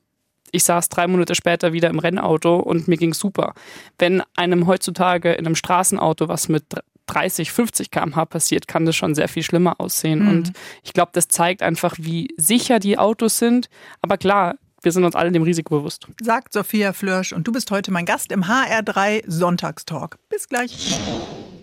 [0.55, 3.55] ich saß drei Monate später wieder im Rennauto und mir ging super.
[3.99, 6.65] Wenn einem heutzutage in einem Straßenauto was mit
[7.07, 10.23] 30, 50 km/h passiert, kann das schon sehr viel schlimmer aussehen.
[10.23, 10.29] Mhm.
[10.29, 13.69] Und ich glaube, das zeigt einfach, wie sicher die Autos sind.
[14.01, 16.07] Aber klar, wir sind uns alle dem Risiko bewusst.
[16.23, 20.19] Sagt Sophia Flörsch und du bist heute mein Gast im HR3 Sonntagstalk.
[20.29, 20.99] Bis gleich.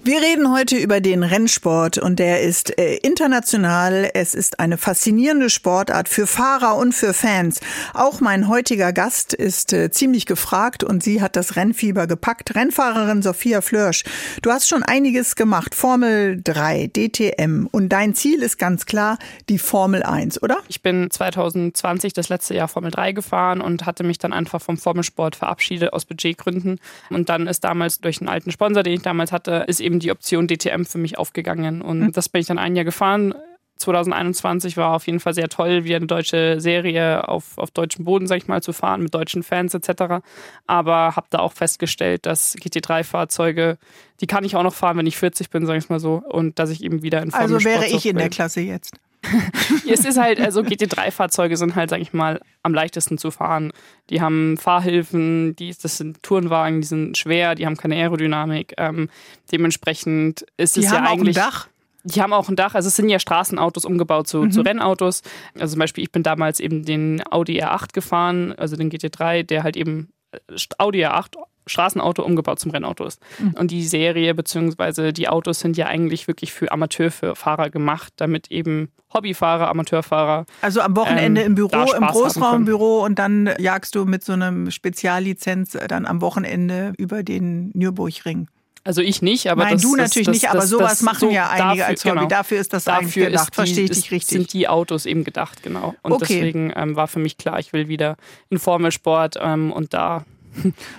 [0.04, 4.10] Wir reden heute über den Rennsport und der ist äh, international.
[4.16, 7.60] Es ist eine faszinierende Sportart für Fahrer und für Fans.
[7.94, 12.56] Auch mein heutiger Gast ist äh, ziemlich gefragt und sie hat das Rennfieber gepackt.
[12.56, 14.04] Rennfahrerin Sophia Flörsch,
[14.42, 15.76] du hast schon einiges gemacht.
[15.76, 20.58] Formel 3, DTM und dein Ziel ist ganz klar die Formel 1, oder?
[20.68, 24.78] Ich bin 2020 das letzte Jahr Formel 3 gefahren und hatte mich dann einfach vom
[24.78, 26.80] Formelsport verabschiedet aus Budgetgründen.
[27.12, 30.00] Und dann ist damals durch einen alten Sponsor, den ich damals hatte, ist eben eben
[30.00, 31.82] die Option DTM für mich aufgegangen.
[31.82, 32.12] Und mhm.
[32.12, 33.34] das bin ich dann ein Jahr gefahren.
[33.78, 38.28] 2021 war auf jeden Fall sehr toll, wieder eine deutsche Serie auf, auf deutschem Boden,
[38.28, 40.24] sag ich mal, zu fahren, mit deutschen Fans etc.
[40.68, 43.78] Aber habe da auch festgestellt, dass GT3-Fahrzeuge,
[44.22, 46.22] die kann ich auch noch fahren, wenn ich 40 bin, sag ich mal so.
[46.24, 48.94] Und dass ich eben wieder in Formel Also wäre ich in der Klasse jetzt.
[49.90, 53.72] es ist halt, also GT3-Fahrzeuge sind halt, sag ich mal, am leichtesten zu fahren.
[54.10, 58.74] Die haben Fahrhilfen, die, das sind Tourenwagen, die sind schwer, die haben keine Aerodynamik.
[58.78, 59.10] Ähm,
[59.52, 61.38] dementsprechend ist die es ja eigentlich.
[61.38, 61.68] Auch ein Dach?
[62.04, 64.52] Die haben auch ein Dach, also es sind ja Straßenautos umgebaut zu, mhm.
[64.52, 65.22] zu Rennautos.
[65.60, 69.62] Also zum Beispiel, ich bin damals eben den Audi R8 gefahren, also den GT3, der
[69.64, 70.40] halt eben äh,
[70.80, 73.22] Audi R8 Straßenauto umgebaut zum Rennauto ist.
[73.40, 73.54] Mhm.
[73.58, 75.12] Und die Serie bzw.
[75.12, 80.46] die Autos sind ja eigentlich wirklich für Amateurfahrer gemacht, damit eben Hobbyfahrer, Amateurfahrer.
[80.62, 84.72] Also am Wochenende ähm, im Büro, im Großraumbüro und dann jagst du mit so einem
[84.72, 88.48] Speziallizenz dann am Wochenende über den Nürburgring.
[88.84, 91.50] Also ich nicht, aber Nein, das, du natürlich das, nicht, aber sowas machen so ja
[91.50, 92.16] einige dafür, als Hobby.
[92.16, 92.28] Genau.
[92.28, 93.50] Dafür ist das dafür eigentlich gedacht.
[93.52, 94.30] Die, Verstehe ich dich richtig?
[94.30, 95.94] sind die Autos eben gedacht, genau.
[96.02, 96.26] Und okay.
[96.28, 98.18] deswegen ähm, war für mich klar, ich will wieder
[98.50, 100.26] in Formelsport ähm, und da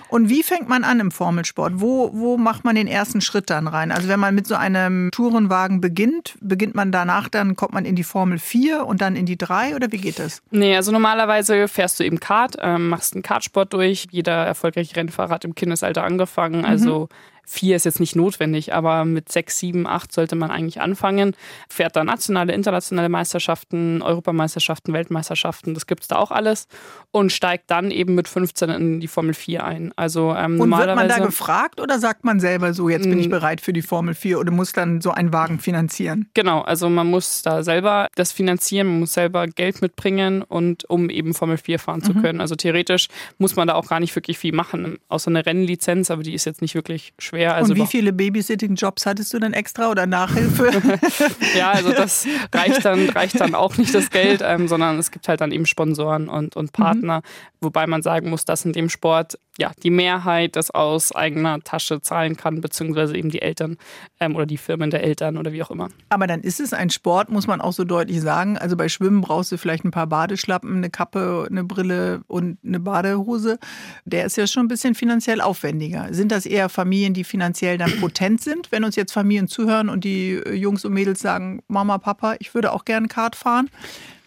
[0.09, 1.73] und wie fängt man an im Formelsport?
[1.75, 3.91] Wo, wo macht man den ersten Schritt dann rein?
[3.91, 7.95] Also wenn man mit so einem Tourenwagen beginnt, beginnt man danach, dann kommt man in
[7.95, 10.41] die Formel 4 und dann in die 3 oder wie geht das?
[10.51, 14.07] Nee, also normalerweise fährst du eben Kart, ähm, machst einen Kartsport durch.
[14.11, 16.65] Jeder erfolgreiche Rennfahrer hat im Kindesalter angefangen.
[16.65, 17.07] Also mhm.
[17.45, 21.35] Vier ist jetzt nicht notwendig, aber mit sechs, sieben, acht sollte man eigentlich anfangen.
[21.67, 26.67] Fährt da nationale, internationale Meisterschaften, Europameisterschaften, Weltmeisterschaften, das gibt es da auch alles.
[27.11, 29.93] Und steigt dann eben mit 15 in die Formel 4 ein.
[29.97, 33.27] Also, ähm, und wird man da gefragt oder sagt man selber so, jetzt bin ich
[33.27, 33.31] mm.
[33.31, 36.29] bereit für die Formel 4 oder muss dann so einen Wagen finanzieren?
[36.33, 41.09] Genau, also man muss da selber das finanzieren, man muss selber Geld mitbringen und um
[41.09, 42.03] eben Formel 4 fahren mhm.
[42.03, 42.41] zu können.
[42.41, 46.23] Also theoretisch muss man da auch gar nicht wirklich viel machen, außer eine Rennlizenz, aber
[46.23, 47.55] die ist jetzt nicht wirklich schwer schwer.
[47.55, 50.69] Also Und wie viele Babysitting-Jobs hattest du dann extra oder Nachhilfe?
[51.57, 55.27] ja, also das reicht dann, reicht dann auch nicht das Geld, ähm, sondern es gibt
[55.27, 57.23] halt dann eben Sponsoren und, und Partner, mhm.
[57.61, 62.01] wobei man sagen muss, dass in dem Sport ja die Mehrheit das aus eigener Tasche
[62.01, 63.77] zahlen kann, beziehungsweise eben die Eltern
[64.19, 65.89] ähm, oder die Firmen der Eltern oder wie auch immer.
[66.09, 68.57] Aber dann ist es ein Sport, muss man auch so deutlich sagen.
[68.57, 72.79] Also bei Schwimmen brauchst du vielleicht ein paar Badeschlappen, eine Kappe, eine Brille und eine
[72.79, 73.59] Badehose.
[74.05, 76.07] Der ist ja schon ein bisschen finanziell aufwendiger.
[76.11, 78.71] Sind das eher Familien, die die finanziell dann potent sind.
[78.71, 82.53] Wenn uns jetzt Familien zuhören und die äh, Jungs und Mädels sagen, Mama, Papa, ich
[82.53, 83.69] würde auch gerne Kart fahren.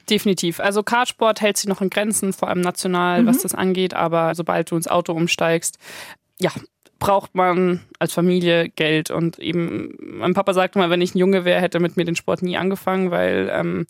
[0.09, 0.61] Definitiv.
[0.61, 3.27] Also Kartsport hält sich noch in Grenzen, vor allem national, mhm.
[3.27, 3.95] was das angeht.
[3.95, 5.79] Aber sobald du ins Auto umsteigst,
[6.41, 6.51] ja,
[6.99, 9.11] braucht man als Familie Geld.
[9.11, 12.05] Und eben, mein Papa sagte mal, wenn ich ein Junge wäre, hätte er mit mir
[12.05, 13.87] den Sport nie angefangen, weil ähm,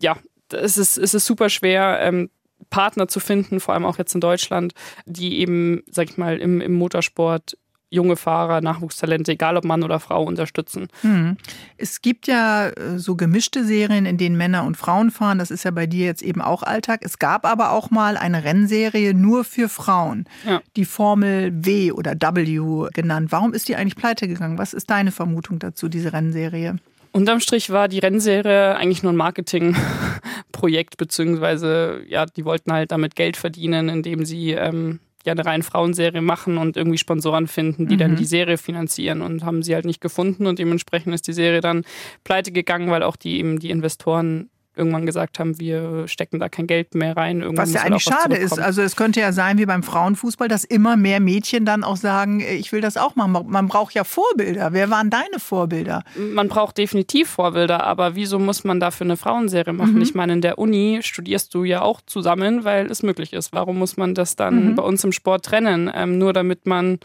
[0.00, 0.18] ja,
[0.52, 2.00] es ist, es ist super schwer.
[2.02, 2.28] Ähm,
[2.70, 4.72] Partner zu finden, vor allem auch jetzt in Deutschland,
[5.04, 7.56] die eben, sag ich mal, im, im Motorsport
[7.92, 10.88] junge Fahrer, Nachwuchstalente, egal ob Mann oder Frau, unterstützen.
[11.02, 11.36] Hm.
[11.76, 15.38] Es gibt ja äh, so gemischte Serien, in denen Männer und Frauen fahren.
[15.38, 17.00] Das ist ja bei dir jetzt eben auch Alltag.
[17.02, 20.60] Es gab aber auch mal eine Rennserie nur für Frauen, ja.
[20.76, 23.30] die Formel W oder W genannt.
[23.30, 24.58] Warum ist die eigentlich pleite gegangen?
[24.58, 26.76] Was ist deine Vermutung dazu, diese Rennserie?
[27.12, 33.16] Unterm Strich war die Rennserie eigentlich nur ein Marketingprojekt, beziehungsweise ja, die wollten halt damit
[33.16, 37.94] Geld verdienen, indem sie ähm, ja eine rein Frauenserie machen und irgendwie Sponsoren finden, die
[37.94, 37.98] mhm.
[38.00, 41.60] dann die Serie finanzieren und haben sie halt nicht gefunden und dementsprechend ist die Serie
[41.60, 41.84] dann
[42.24, 46.66] pleite gegangen, weil auch die eben die Investoren irgendwann gesagt haben, wir stecken da kein
[46.66, 47.42] Geld mehr rein.
[47.42, 48.58] Irgendwann was ja eigentlich was schade ist.
[48.58, 52.40] Also es könnte ja sein wie beim Frauenfußball, dass immer mehr Mädchen dann auch sagen,
[52.40, 53.46] ich will das auch machen.
[53.48, 54.72] Man braucht ja Vorbilder.
[54.72, 56.04] Wer waren deine Vorbilder?
[56.16, 59.96] Man braucht definitiv Vorbilder, aber wieso muss man dafür eine Frauenserie machen?
[59.96, 60.02] Mhm.
[60.02, 63.52] Ich meine, in der Uni studierst du ja auch zusammen, weil es möglich ist.
[63.52, 64.74] Warum muss man das dann mhm.
[64.74, 65.90] bei uns im Sport trennen?
[65.94, 66.98] Ähm, nur damit man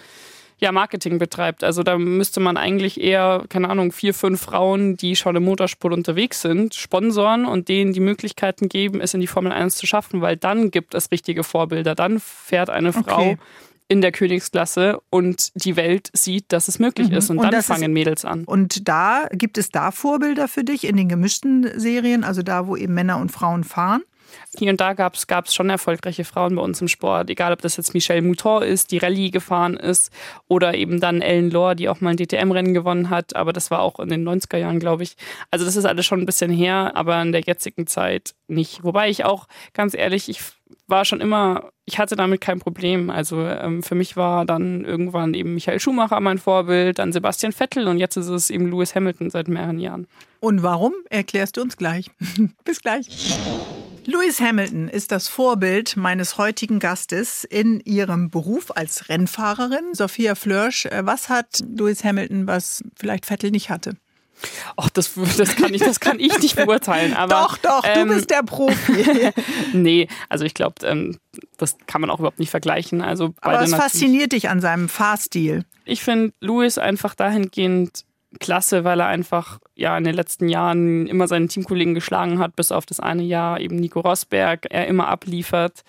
[0.60, 1.64] ja, Marketing betreibt.
[1.64, 5.94] Also da müsste man eigentlich eher, keine Ahnung, vier, fünf Frauen, die schon im Motorsport
[5.94, 10.22] unterwegs sind, sponsoren und denen die Möglichkeiten geben, es in die Formel 1 zu schaffen,
[10.22, 11.94] weil dann gibt es richtige Vorbilder.
[11.94, 13.38] Dann fährt eine Frau okay
[13.88, 17.18] in der Königsklasse und die Welt sieht, dass es möglich mhm.
[17.18, 17.30] ist.
[17.30, 18.44] Und, und dann fangen ist, Mädels an.
[18.44, 22.76] Und da gibt es da Vorbilder für dich in den gemischten Serien, also da, wo
[22.76, 24.04] eben Männer und Frauen fahren?
[24.58, 27.78] Hier und da gab es schon erfolgreiche Frauen bei uns im Sport, egal ob das
[27.78, 30.12] jetzt Michelle Mouton ist, die Rallye gefahren ist,
[30.48, 33.82] oder eben dann Ellen Lohr, die auch mal ein DTM-Rennen gewonnen hat, aber das war
[33.82, 35.16] auch in den 90er Jahren, glaube ich.
[35.52, 38.84] Also das ist alles schon ein bisschen her, aber in der jetzigen Zeit nicht.
[38.84, 40.42] Wobei ich auch, ganz ehrlich, ich
[40.88, 43.10] war schon immer, ich hatte damit kein Problem.
[43.10, 47.88] Also ähm, für mich war dann irgendwann eben Michael Schumacher mein Vorbild, dann Sebastian Vettel
[47.88, 50.08] und jetzt ist es eben Lewis Hamilton seit mehreren Jahren.
[50.40, 52.10] Und warum, erklärst du uns gleich.
[52.64, 53.38] Bis gleich.
[54.10, 59.94] Lewis Hamilton ist das Vorbild meines heutigen Gastes in ihrem Beruf als Rennfahrerin.
[59.94, 63.98] Sophia Flörsch, äh, was hat Lewis Hamilton, was vielleicht Vettel nicht hatte?
[64.78, 67.16] Ach, das, das, kann ich, das kann ich nicht beurteilen.
[67.16, 69.34] Aber, doch, doch, ähm, du bist der Profi.
[69.74, 71.18] nee, also ich glaube, ähm,
[71.58, 73.02] das kann man auch überhaupt nicht vergleichen.
[73.02, 75.66] Also aber was fasziniert dich an seinem Fahrstil?
[75.84, 78.06] Ich finde Lewis einfach dahingehend
[78.40, 82.72] klasse, weil er einfach ja in den letzten Jahren immer seinen Teamkollegen geschlagen hat, bis
[82.72, 85.84] auf das eine Jahr eben Nico Rosberg, er immer abliefert,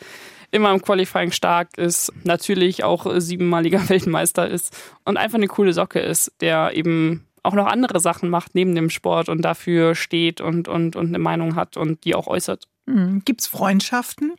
[0.50, 6.00] immer im Qualifying stark ist, natürlich auch siebenmaliger Weltmeister ist und einfach eine coole Socke
[6.00, 10.68] ist, der eben auch noch andere Sachen macht neben dem Sport und dafür steht und,
[10.68, 12.68] und, und eine Meinung hat und die auch äußert.
[12.86, 13.22] Mhm.
[13.24, 14.34] Gibt es Freundschaften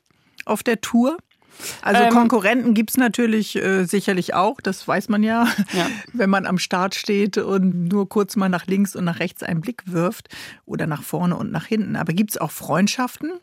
[0.45, 1.17] auf der Tour?
[1.81, 6.29] Also ähm, Konkurrenten gibt es natürlich äh, sicherlich auch, das weiß man ja, ja, wenn
[6.29, 9.83] man am Start steht und nur kurz mal nach links und nach rechts einen Blick
[9.85, 10.29] wirft
[10.65, 11.95] oder nach vorne und nach hinten.
[11.95, 13.33] Aber gibt es auch Freundschaften?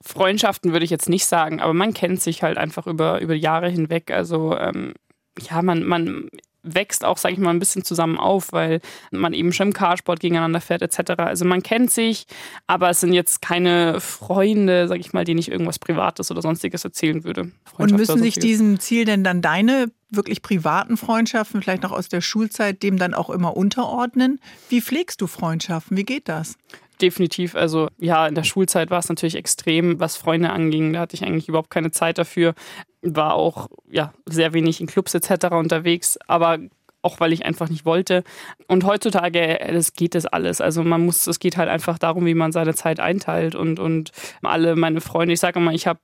[0.00, 3.68] Freundschaften würde ich jetzt nicht sagen, aber man kennt sich halt einfach über, über Jahre
[3.68, 4.10] hinweg.
[4.10, 4.94] Also ähm,
[5.38, 6.28] ja, man, man
[6.62, 10.20] wächst auch, sage ich mal, ein bisschen zusammen auf, weil man eben schon im Carsport
[10.20, 11.12] gegeneinander fährt etc.
[11.18, 12.26] Also man kennt sich,
[12.66, 16.84] aber es sind jetzt keine Freunde, sage ich mal, denen ich irgendwas Privates oder sonstiges
[16.84, 17.52] erzählen würde.
[17.76, 22.20] Und müssen sich diesem Ziel denn dann deine wirklich privaten Freundschaften, vielleicht noch aus der
[22.20, 24.40] Schulzeit, dem dann auch immer unterordnen?
[24.68, 25.96] Wie pflegst du Freundschaften?
[25.96, 26.56] Wie geht das?
[27.00, 27.54] Definitiv.
[27.54, 30.92] Also ja, in der Schulzeit war es natürlich extrem, was Freunde anging.
[30.92, 32.54] Da hatte ich eigentlich überhaupt keine Zeit dafür.
[33.02, 35.46] War auch ja sehr wenig in Clubs etc.
[35.52, 36.58] unterwegs, aber
[37.02, 38.24] auch weil ich einfach nicht wollte.
[38.66, 40.60] Und heutzutage, das geht das alles.
[40.60, 44.10] Also man muss, es geht halt einfach darum, wie man seine Zeit einteilt und, und
[44.42, 46.00] alle meine Freunde, ich sage immer, ich habe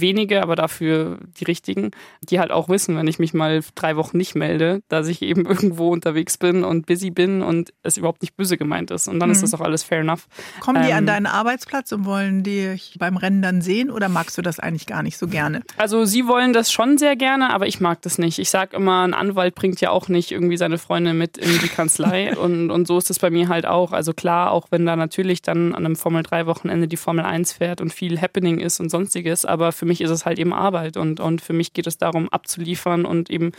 [0.00, 1.90] wenige, aber dafür die richtigen,
[2.22, 5.46] die halt auch wissen, wenn ich mich mal drei Wochen nicht melde, dass ich eben
[5.46, 9.08] irgendwo unterwegs bin und busy bin und es überhaupt nicht böse gemeint ist.
[9.08, 9.34] Und dann mhm.
[9.34, 10.26] ist das auch alles fair enough.
[10.60, 14.36] Kommen die ähm, an deinen Arbeitsplatz und wollen dich beim Rennen dann sehen oder magst
[14.38, 15.62] du das eigentlich gar nicht so gerne?
[15.76, 18.38] Also sie wollen das schon sehr gerne, aber ich mag das nicht.
[18.38, 21.68] Ich sage immer, ein Anwalt bringt ja auch nicht irgendwie seine Freunde mit in die
[21.68, 23.92] Kanzlei und, und so ist es bei mir halt auch.
[23.92, 27.52] Also klar, auch wenn da natürlich dann an einem Formel 3 Wochenende die Formel 1
[27.52, 30.96] fährt und viel Happening ist und sonstiges, aber für mich ist es halt eben Arbeit
[30.96, 33.52] und, und für mich geht es darum, abzuliefern und eben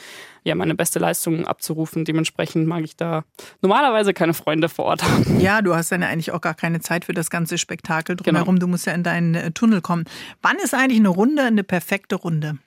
[0.43, 2.05] ja, meine beste Leistung abzurufen.
[2.05, 3.23] Dementsprechend mag ich da
[3.61, 5.39] normalerweise keine Freunde vor Ort haben.
[5.39, 8.55] Ja, du hast dann ja eigentlich auch gar keine Zeit für das ganze Spektakel drumherum.
[8.55, 8.59] Genau.
[8.59, 10.05] Du musst ja in deinen äh, Tunnel kommen.
[10.41, 12.57] Wann ist eigentlich eine Runde eine perfekte Runde?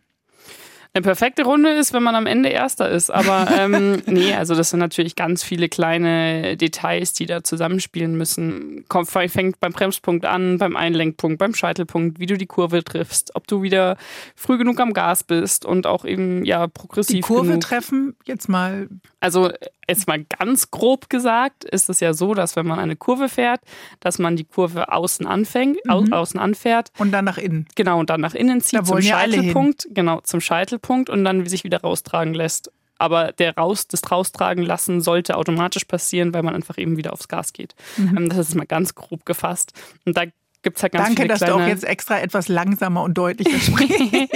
[0.93, 3.11] Eine perfekte Runde ist, wenn man am Ende Erster ist.
[3.11, 8.85] Aber ähm, nee, also das sind natürlich ganz viele kleine Details, die da zusammenspielen müssen.
[8.89, 13.47] Kommt, fängt beim Bremspunkt an, beim Einlenkpunkt, beim Scheitelpunkt, wie du die Kurve triffst, ob
[13.47, 13.97] du wieder
[14.35, 17.15] früh genug am Gas bist und auch eben ja progressiv.
[17.15, 17.61] Die Kurve genug.
[17.61, 18.89] treffen, jetzt mal.
[19.21, 19.51] Also
[19.87, 23.61] jetzt mal ganz grob gesagt, ist es ja so, dass wenn man eine Kurve fährt,
[23.99, 26.13] dass man die Kurve außen anfängt, mhm.
[26.13, 26.91] außen anfährt.
[26.99, 27.67] Und dann nach innen.
[27.75, 29.89] Genau, und dann nach innen zieht zum Scheitelpunkt.
[29.91, 30.80] Genau, zum Scheitelpunkt
[31.11, 32.73] und dann sich wieder raustragen lässt.
[32.99, 37.29] Aber der raus, das raustragen lassen sollte automatisch passieren, weil man einfach eben wieder aufs
[37.29, 37.75] Gas geht.
[37.97, 38.17] Mhm.
[38.17, 39.73] Ähm, das ist mal ganz grob gefasst.
[40.05, 40.25] Und da
[40.63, 43.15] gibt es halt ganz Danke, viele dass kleine, du auch jetzt extra etwas langsamer und
[43.15, 44.35] deutlicher sprichst.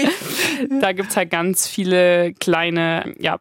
[0.80, 3.38] da gibt es halt ganz viele kleine ja,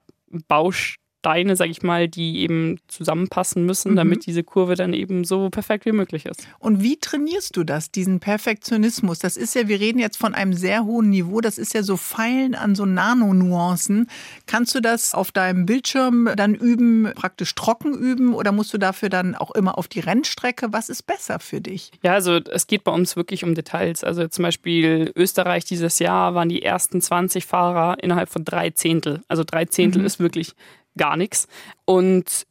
[0.48, 3.96] Baustellen Steine, sag ich mal, die eben zusammenpassen müssen, mhm.
[3.96, 6.46] damit diese Kurve dann eben so perfekt wie möglich ist.
[6.60, 9.20] Und wie trainierst du das, diesen Perfektionismus?
[9.20, 11.96] Das ist ja, wir reden jetzt von einem sehr hohen Niveau, das ist ja so
[11.96, 14.10] Feilen an so Nanonuancen.
[14.48, 19.08] Kannst du das auf deinem Bildschirm dann üben, praktisch trocken üben oder musst du dafür
[19.08, 20.74] dann auch immer auf die Rennstrecke?
[20.74, 21.92] Was ist besser für dich?
[22.04, 24.04] Ja, also es geht bei uns wirklich um Details.
[24.04, 29.22] Also zum Beispiel Österreich dieses Jahr waren die ersten 20 Fahrer innerhalb von drei Zehntel.
[29.30, 30.06] Also drei Zehntel mhm.
[30.08, 30.54] ist wirklich
[30.98, 31.48] gar nichts.
[31.86, 32.46] Und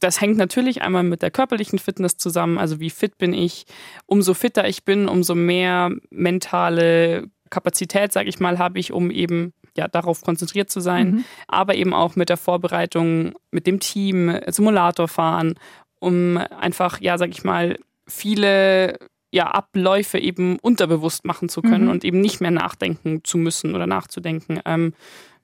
[0.00, 2.58] das hängt natürlich einmal mit der körperlichen Fitness zusammen.
[2.58, 3.64] Also wie fit bin ich?
[4.06, 9.52] Umso fitter ich bin, umso mehr mentale Kapazität, sage ich mal, habe ich, um eben
[9.76, 11.10] ja, darauf konzentriert zu sein.
[11.10, 11.24] Mhm.
[11.48, 15.54] Aber eben auch mit der Vorbereitung, mit dem Team, Simulator fahren,
[15.98, 18.98] um einfach, ja, sage ich mal, viele
[19.30, 21.90] ja, Abläufe eben unterbewusst machen zu können mhm.
[21.90, 24.60] und eben nicht mehr nachdenken zu müssen oder nachzudenken.
[24.64, 24.94] Ähm,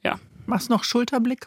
[0.05, 0.19] ja.
[0.47, 1.47] Machst noch Schulterblick?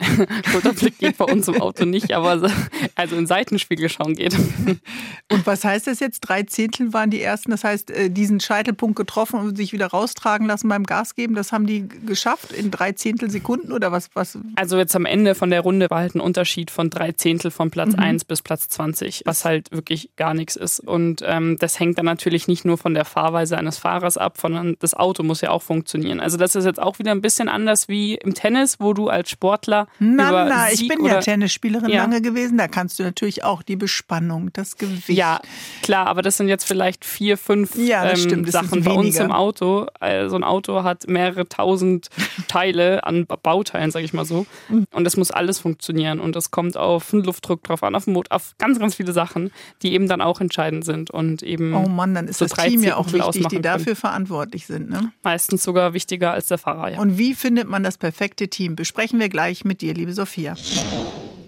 [0.50, 2.50] Schulterblick geht bei uns im Auto nicht, aber
[2.96, 4.34] also in Seitenspiegel schauen geht.
[5.30, 6.20] Und was heißt das jetzt?
[6.20, 7.52] Drei Zehntel waren die ersten.
[7.52, 11.52] Das heißt, äh, diesen Scheitelpunkt getroffen und sich wieder raustragen lassen beim Gas geben, das
[11.52, 14.10] haben die geschafft in drei Zehntel Sekunden oder was?
[14.14, 14.38] was?
[14.56, 17.70] Also jetzt am Ende von der Runde war halt ein Unterschied von drei Zehntel von
[17.70, 18.00] Platz mhm.
[18.00, 20.80] 1 bis Platz 20, was halt wirklich gar nichts ist.
[20.80, 24.76] Und ähm, das hängt dann natürlich nicht nur von der Fahrweise eines Fahrers ab, sondern
[24.80, 26.20] das Auto muss ja auch funktionieren.
[26.20, 29.30] Also das ist jetzt auch wieder ein bisschen anders wie im Tennis, wo du als
[29.30, 32.02] Sportler na, über na, ich bin ja Tennisspielerin ja.
[32.02, 32.58] lange gewesen.
[32.58, 35.08] Da kannst du natürlich auch die Bespannung, das Gewicht.
[35.08, 35.40] Ja,
[35.82, 39.32] klar, aber das sind jetzt vielleicht vier, fünf ja, ähm, stimmt, Sachen bei uns im
[39.32, 39.86] Auto.
[40.00, 42.08] Also ein Auto hat mehrere tausend
[42.48, 44.46] Teile an Bauteilen, sage ich mal so.
[44.68, 44.86] Mhm.
[44.92, 46.20] Und das muss alles funktionieren.
[46.20, 49.12] Und das kommt auf den Luftdruck drauf an, auf den Motor, auf ganz, ganz viele
[49.12, 49.50] Sachen,
[49.82, 51.10] die eben dann auch entscheidend sind.
[51.10, 53.96] Und eben oh Mann, dann ist so das Team ja auch wichtig, die dafür können.
[53.96, 54.90] verantwortlich sind.
[54.90, 55.12] Ne?
[55.22, 56.98] Meistens sogar wichtiger als der Fahrer, ja.
[56.98, 58.76] Und wie findet man das perfekte Team?
[58.76, 60.54] Besprechen wir gleich mit mit dir, liebe Sophia.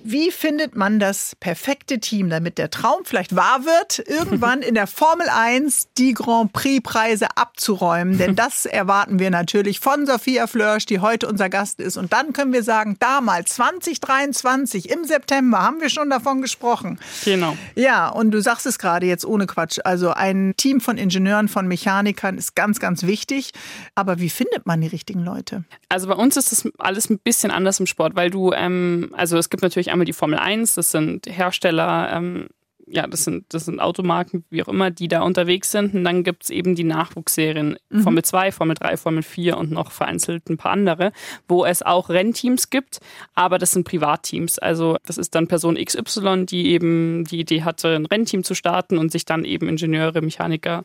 [0.09, 4.87] Wie findet man das perfekte Team, damit der Traum vielleicht wahr wird, irgendwann in der
[4.87, 8.17] Formel 1 die Grand Prix-Preise abzuräumen?
[8.17, 11.97] Denn das erwarten wir natürlich von Sophia Flörsch, die heute unser Gast ist.
[11.97, 17.01] Und dann können wir sagen, damals, 2023, im September, haben wir schon davon gesprochen.
[17.25, 17.57] Genau.
[17.75, 19.81] Ja, und du sagst es gerade jetzt ohne Quatsch.
[19.83, 23.51] Also ein Team von Ingenieuren, von Mechanikern ist ganz, ganz wichtig.
[23.97, 25.65] Aber wie findet man die richtigen Leute?
[25.89, 29.37] Also bei uns ist das alles ein bisschen anders im Sport, weil du, ähm, also
[29.37, 32.49] es gibt natürlich einmal die Formel 1, das sind Hersteller, ähm,
[32.89, 35.93] ja, das sind, das sind Automarken, wie auch immer, die da unterwegs sind.
[35.95, 38.03] Und dann gibt es eben die Nachwuchsserien mhm.
[38.03, 41.11] Formel 2, Formel 3, Formel 4 und noch vereinzelt ein paar andere,
[41.49, 43.01] wo es auch Rennteams gibt,
[43.35, 44.61] aber das sind Privatteams.
[44.61, 48.99] Also das ist dann Person XY, die eben die Idee hatte, ein Rennteam zu starten
[48.99, 50.85] und sich dann eben Ingenieure, Mechaniker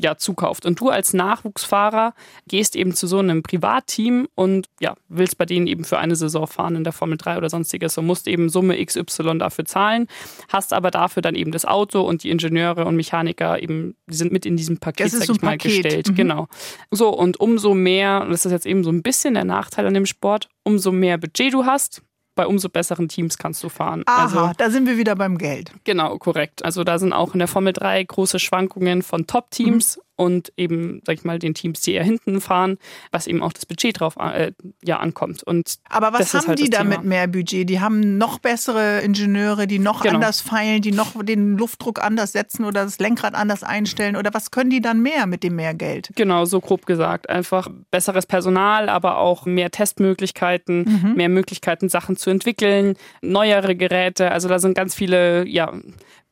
[0.00, 0.66] ja, zukauft.
[0.66, 2.14] Und du als Nachwuchsfahrer
[2.48, 6.46] gehst eben zu so einem Privatteam und ja, willst bei denen eben für eine Saison
[6.46, 10.06] fahren in der Formel 3 oder sonstiges und musst eben Summe XY dafür zahlen,
[10.48, 14.32] hast aber dafür dann eben das Auto und die Ingenieure und Mechaniker eben, die sind
[14.32, 15.82] mit in diesem Paket, sag so ich mal, Paket.
[15.82, 16.10] gestellt.
[16.10, 16.14] Mhm.
[16.14, 16.48] Genau.
[16.90, 19.94] So, und umso mehr, und das ist jetzt eben so ein bisschen der Nachteil an
[19.94, 22.02] dem Sport, umso mehr Budget du hast,
[22.36, 24.04] bei umso besseren Teams kannst du fahren.
[24.06, 25.72] Aha, also, da sind wir wieder beim Geld.
[25.82, 26.64] Genau, korrekt.
[26.64, 29.96] Also da sind auch in der Formel 3 große Schwankungen von Top-Teams.
[29.96, 32.78] Mhm und eben, sag ich mal, den Teams, die eher hinten fahren,
[33.12, 34.52] was eben auch das Budget drauf äh,
[34.82, 35.42] ja, ankommt.
[35.42, 37.68] Und Aber was haben halt die da mit mehr Budget?
[37.68, 40.14] Die haben noch bessere Ingenieure, die noch genau.
[40.14, 44.50] anders feilen, die noch den Luftdruck anders setzen oder das Lenkrad anders einstellen oder was
[44.50, 46.10] können die dann mehr mit dem mehr Geld?
[46.16, 47.28] Genau, so grob gesagt.
[47.28, 51.14] Einfach besseres Personal, aber auch mehr Testmöglichkeiten, mhm.
[51.14, 54.30] mehr Möglichkeiten, Sachen zu entwickeln, neuere Geräte.
[54.32, 55.72] Also da sind ganz viele, ja,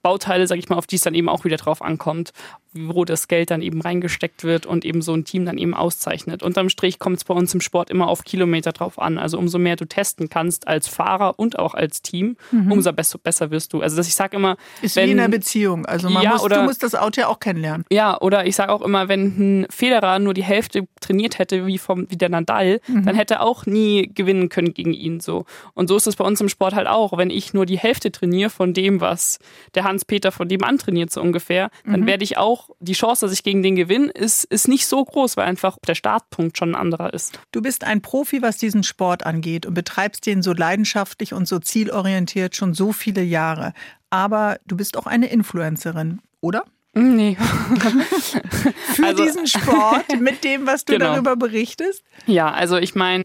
[0.05, 2.35] Bauteile, sage ich mal, auf die es dann eben auch wieder drauf ankommt,
[2.75, 6.43] wo das Geld dann eben reingesteckt wird und eben so ein Team dann eben auszeichnet.
[6.43, 9.17] Unterm Strich kommt es bei uns im Sport immer auf Kilometer drauf an.
[9.17, 12.71] Also umso mehr du testen kannst als Fahrer und auch als Team, mhm.
[12.71, 13.81] umso besser, wirst du.
[13.81, 15.87] Also dass ich sage immer, ist wenn, wie in einer Beziehung.
[15.87, 17.87] Also man ja, muss, oder, du musst das Auto ja auch kennenlernen.
[17.91, 21.79] Ja, oder ich sage auch immer, wenn ein Federer nur die Hälfte trainiert hätte wie
[21.79, 23.07] vom wie der Nadal, mhm.
[23.07, 25.47] dann hätte er auch nie gewinnen können gegen ihn so.
[25.73, 27.17] Und so ist es bei uns im Sport halt auch.
[27.17, 29.39] Wenn ich nur die Hälfte trainiere von dem, was
[29.75, 32.07] der Hans-Peter von dem antrainiert, so ungefähr, dann mhm.
[32.07, 35.37] werde ich auch, die Chance, dass ich gegen den gewinne, ist, ist nicht so groß,
[35.37, 37.39] weil einfach der Startpunkt schon ein anderer ist.
[37.53, 41.59] Du bist ein Profi, was diesen Sport angeht und betreibst den so leidenschaftlich und so
[41.59, 43.73] zielorientiert schon so viele Jahre.
[44.11, 46.65] Aber du bist auch eine Influencerin, oder?
[46.95, 47.37] Nee.
[48.95, 51.13] Für also, diesen Sport, mit dem, was du genau.
[51.13, 52.05] darüber berichtest?
[52.27, 53.25] Ja, also ich meine,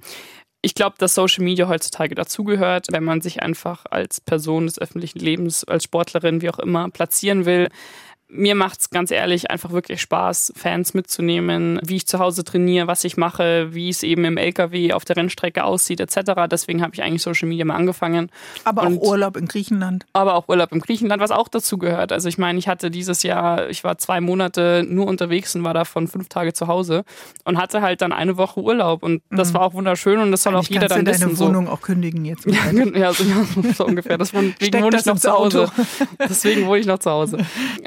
[0.62, 5.20] ich glaube, dass Social Media heutzutage dazugehört, wenn man sich einfach als Person des öffentlichen
[5.20, 7.70] Lebens, als Sportlerin, wie auch immer, platzieren will
[8.30, 12.88] mir macht es ganz ehrlich einfach wirklich Spaß, Fans mitzunehmen, wie ich zu Hause trainiere,
[12.88, 16.48] was ich mache, wie es eben im LKW auf der Rennstrecke aussieht, etc.
[16.50, 18.30] Deswegen habe ich eigentlich Social Media mal angefangen.
[18.66, 20.06] Aber Und, auch Urlaub in Griechenland.
[20.14, 22.12] Aber auch Urlaub in Griechenland, was auch dazu gehört.
[22.12, 25.74] Also ich meine, ich hatte dieses Jahr, ich war zwei Monate nur unterwegs und war
[25.74, 27.06] davon fünf Tage zu Hause
[27.46, 29.54] und hatte halt dann eine Woche Urlaub und das mhm.
[29.56, 31.40] war auch wunderschön und das soll Eigentlich auch jeder dann du deine wissen.
[31.40, 31.72] Wohnung so.
[31.72, 32.46] auch kündigen jetzt.
[32.94, 34.18] ja, so, ja, so ungefähr.
[34.20, 35.72] Deswegen wohne ich noch zu Hause.
[36.20, 37.38] Deswegen wohne ich noch zu Hause.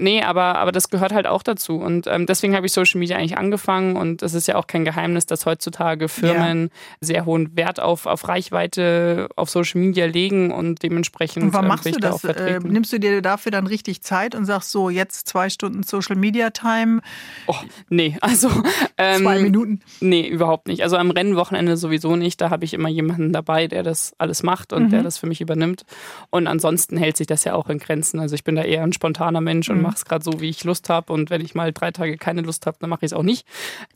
[0.00, 1.76] Nee, aber, aber das gehört halt auch dazu.
[1.76, 3.96] Und ähm, deswegen habe ich Social Media eigentlich angefangen.
[3.96, 6.96] Und es ist ja auch kein Geheimnis, dass heutzutage Firmen ja.
[7.00, 11.44] sehr hohen Wert auf, auf Reichweite auf Social Media legen und dementsprechend.
[11.44, 12.22] Und wann ähm, machst du das?
[12.22, 15.82] Da äh, nimmst du dir dafür dann richtig Zeit und sagst so, jetzt zwei Stunden
[15.82, 17.00] Social Media Time?
[17.46, 17.56] Oh,
[17.88, 18.48] nee, also.
[18.96, 19.80] Ähm, zwei Minuten?
[20.00, 20.82] Nee, überhaupt nicht.
[20.82, 22.40] Also am Rennwochenende sowieso nicht.
[22.40, 24.90] Da habe ich immer jemanden dabei, der das alles macht und mhm.
[24.90, 25.84] der das für mich übernimmt.
[26.30, 28.20] Und ansonsten hält sich das ja auch in Grenzen.
[28.20, 29.82] Also ich bin da eher ein spontaner Mensch und mhm.
[29.82, 31.12] mache es gerade Fahrrad so, wie ich Lust habe.
[31.12, 33.46] Und wenn ich mal drei Tage keine Lust habe, dann mache ich es auch nicht.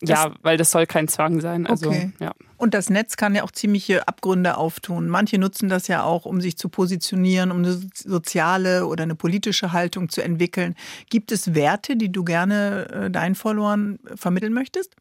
[0.00, 1.66] Das ja, weil das soll kein Zwang sein.
[1.66, 2.12] Also, okay.
[2.20, 2.32] ja.
[2.56, 5.08] Und das Netz kann ja auch ziemliche Abgründe auftun.
[5.08, 9.72] Manche nutzen das ja auch, um sich zu positionieren, um eine soziale oder eine politische
[9.72, 10.74] Haltung zu entwickeln.
[11.10, 14.96] Gibt es Werte, die du gerne äh, deinen Followern vermitteln möchtest?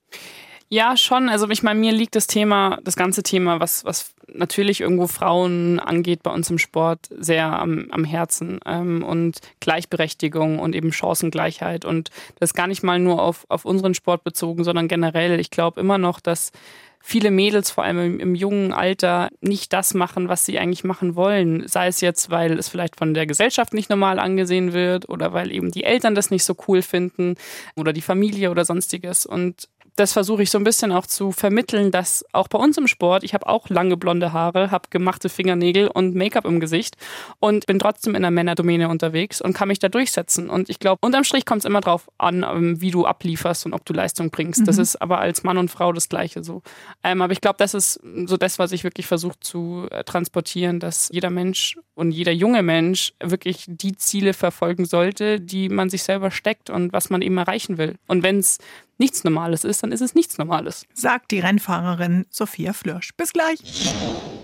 [0.69, 1.29] Ja, schon.
[1.29, 5.79] Also ich meine, mir liegt das Thema, das ganze Thema, was, was natürlich irgendwo Frauen
[5.79, 8.59] angeht bei uns im Sport, sehr am, am Herzen.
[8.65, 11.85] Ähm, und Gleichberechtigung und eben Chancengleichheit.
[11.85, 12.09] Und
[12.39, 15.39] das gar nicht mal nur auf, auf unseren Sport bezogen, sondern generell.
[15.39, 16.51] Ich glaube immer noch, dass
[16.99, 21.15] viele Mädels, vor allem im, im, jungen Alter, nicht das machen, was sie eigentlich machen
[21.15, 21.67] wollen.
[21.67, 25.51] Sei es jetzt, weil es vielleicht von der Gesellschaft nicht normal angesehen wird oder weil
[25.51, 27.35] eben die Eltern das nicht so cool finden
[27.75, 29.27] oder die Familie oder sonstiges.
[29.27, 32.87] Und das versuche ich so ein bisschen auch zu vermitteln, dass auch bei uns im
[32.87, 36.97] Sport, ich habe auch lange blonde Haare, habe gemachte Fingernägel und Make-up im Gesicht
[37.39, 40.49] und bin trotzdem in der Männerdomäne unterwegs und kann mich da durchsetzen.
[40.49, 43.73] Und ich glaube, unterm Strich kommt es immer drauf an, ähm, wie du ablieferst und
[43.73, 44.61] ob du Leistung bringst.
[44.61, 44.65] Mhm.
[44.65, 46.61] Das ist aber als Mann und Frau das Gleiche so.
[47.03, 50.79] Ähm, aber ich glaube, das ist so das, was ich wirklich versuche zu äh, transportieren,
[50.79, 56.03] dass jeder Mensch und jeder junge Mensch wirklich die Ziele verfolgen sollte, die man sich
[56.03, 57.95] selber steckt und was man eben erreichen will.
[58.07, 58.57] Und wenn es
[58.97, 60.85] nichts Normales ist, dann ist es nichts Normales.
[60.93, 63.15] Sagt die Rennfahrerin Sophia Flörsch.
[63.17, 63.59] Bis gleich.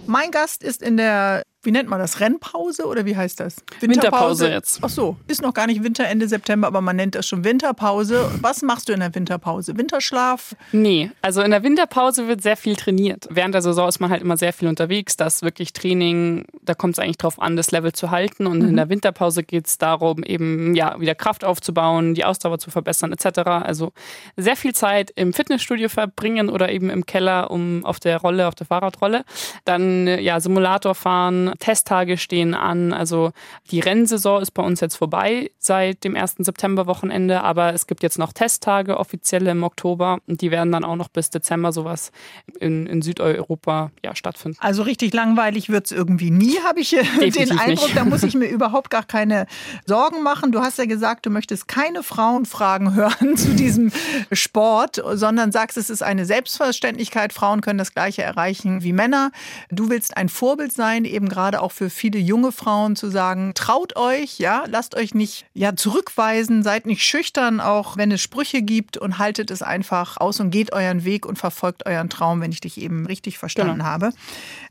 [0.08, 2.20] Mein Gast ist in der wie nennt man das?
[2.20, 3.58] Rennpause oder wie heißt das?
[3.80, 4.80] Winterpause, Winterpause jetzt.
[4.82, 8.32] Ach so, ist noch gar nicht Winter Ende September, aber man nennt das schon Winterpause.
[8.42, 9.78] Was machst du in der Winterpause?
[9.78, 10.56] Winterschlaf?
[10.72, 13.28] Nee, also in der Winterpause wird sehr viel trainiert.
[13.30, 15.18] Während der Saison ist man halt immer sehr viel unterwegs.
[15.18, 18.48] Das wirklich Training, da kommt es eigentlich drauf an, das Level zu halten.
[18.48, 18.70] Und mhm.
[18.70, 23.14] in der Winterpause geht es darum, eben ja wieder Kraft aufzubauen, die Ausdauer zu verbessern
[23.14, 23.40] etc.
[23.48, 23.92] Also
[24.36, 28.56] sehr viel Zeit im Fitnessstudio verbringen oder eben im Keller, um auf der Rolle, auf
[28.56, 29.26] der Fahrradrolle.
[29.66, 32.94] Dann ja Simulator fahren Testtage stehen an.
[32.94, 33.32] Also
[33.72, 36.36] die Rennsaison ist bei uns jetzt vorbei seit dem 1.
[36.40, 40.96] September-Wochenende, aber es gibt jetzt noch Testtage offizielle im Oktober und die werden dann auch
[40.96, 42.12] noch bis Dezember sowas
[42.60, 44.58] in, in Südeuropa ja, stattfinden.
[44.62, 46.90] Also richtig langweilig wird es irgendwie nie, habe ich
[47.20, 47.86] Definitiv den Eindruck.
[47.86, 47.98] Nicht.
[47.98, 49.48] Da muss ich mir überhaupt gar keine
[49.86, 50.52] Sorgen machen.
[50.52, 53.92] Du hast ja gesagt, du möchtest keine Frauenfragen hören zu diesem
[54.32, 57.34] Sport, sondern sagst, es ist eine Selbstverständlichkeit.
[57.34, 59.32] Frauen können das Gleiche erreichen wie Männer.
[59.70, 63.54] Du willst ein Vorbild sein, eben gerade gerade auch für viele junge Frauen zu sagen,
[63.56, 68.62] traut euch, ja, lasst euch nicht ja, zurückweisen, seid nicht schüchtern, auch wenn es Sprüche
[68.62, 72.52] gibt und haltet es einfach aus und geht euren Weg und verfolgt euren Traum, wenn
[72.52, 73.86] ich dich eben richtig verstanden genau.
[73.86, 74.12] habe.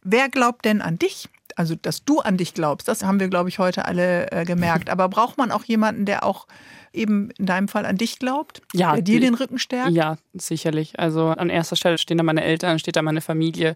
[0.04, 1.28] Wer glaubt denn an dich?
[1.56, 4.90] Also, dass du an dich glaubst, das haben wir, glaube ich, heute alle äh, gemerkt.
[4.90, 6.46] Aber braucht man auch jemanden, der auch
[6.92, 9.92] eben in deinem Fall an dich glaubt, ja, der dir den Rücken stärkt?
[9.92, 10.98] Ja, sicherlich.
[10.98, 13.74] Also an erster Stelle stehen da meine Eltern, steht da meine Familie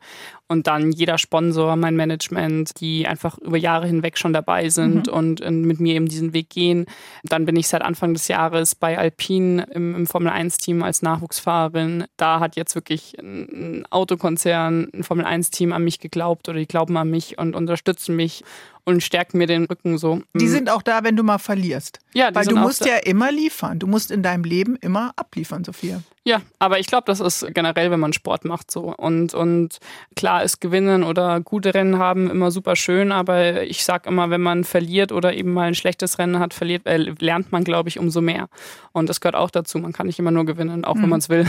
[0.48, 5.12] und dann jeder Sponsor, mein Management, die einfach über Jahre hinweg schon dabei sind mhm.
[5.12, 6.86] und, und, mit mir eben diesen Weg gehen.
[7.22, 12.04] Dann bin ich seit Anfang des Jahres bei Alpine im, im Formel 1-Team als Nachwuchsfahrerin.
[12.16, 16.96] Da hat jetzt wirklich ein Autokonzern, ein Formel 1-Team an mich geglaubt oder die glauben
[16.96, 18.44] an mich und unterstützen mich
[18.84, 20.22] und stärken mir den Rücken so.
[20.34, 22.00] Die sind auch da, wenn du mal verlierst.
[22.12, 23.78] Ja, die Weil du musst ja immer liefern.
[23.78, 26.02] Du musst in deinem Leben immer abliefern, Sophia.
[26.26, 28.94] Ja, aber ich glaube, das ist generell, wenn man Sport macht so.
[28.94, 29.78] Und, und
[30.16, 34.40] klar ist Gewinnen oder gute Rennen haben immer super schön, aber ich sage immer, wenn
[34.40, 37.98] man verliert oder eben mal ein schlechtes Rennen hat, verliert, äh, lernt man, glaube ich,
[37.98, 38.48] umso mehr.
[38.92, 39.78] Und das gehört auch dazu.
[39.78, 41.02] Man kann nicht immer nur gewinnen, auch mhm.
[41.02, 41.46] wenn man es will.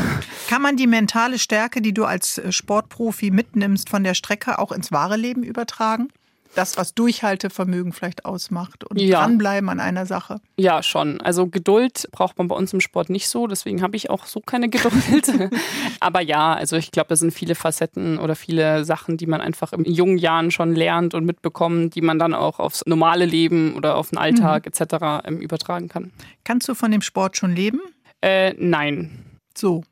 [0.50, 4.92] Kann man die mentale Stärke, die du als Sportprofi mitnimmst, von der Strecke auch ins
[4.92, 6.10] wahre Leben übertragen?
[6.58, 9.20] Das, was Durchhaltevermögen vielleicht ausmacht und ja.
[9.20, 10.40] dranbleiben an einer Sache.
[10.58, 11.22] Ja, schon.
[11.22, 14.40] Also Geduld braucht man bei uns im Sport nicht so, deswegen habe ich auch so
[14.40, 15.52] keine Geduld.
[16.00, 19.74] Aber ja, also ich glaube, das sind viele Facetten oder viele Sachen, die man einfach
[19.74, 23.96] in jungen Jahren schon lernt und mitbekommt, die man dann auch aufs normale Leben oder
[23.96, 24.72] auf den Alltag mhm.
[24.74, 25.26] etc.
[25.26, 26.12] Ähm, übertragen kann.
[26.44, 27.82] Kannst du von dem Sport schon leben?
[28.22, 29.40] Äh, nein.
[29.56, 29.84] So.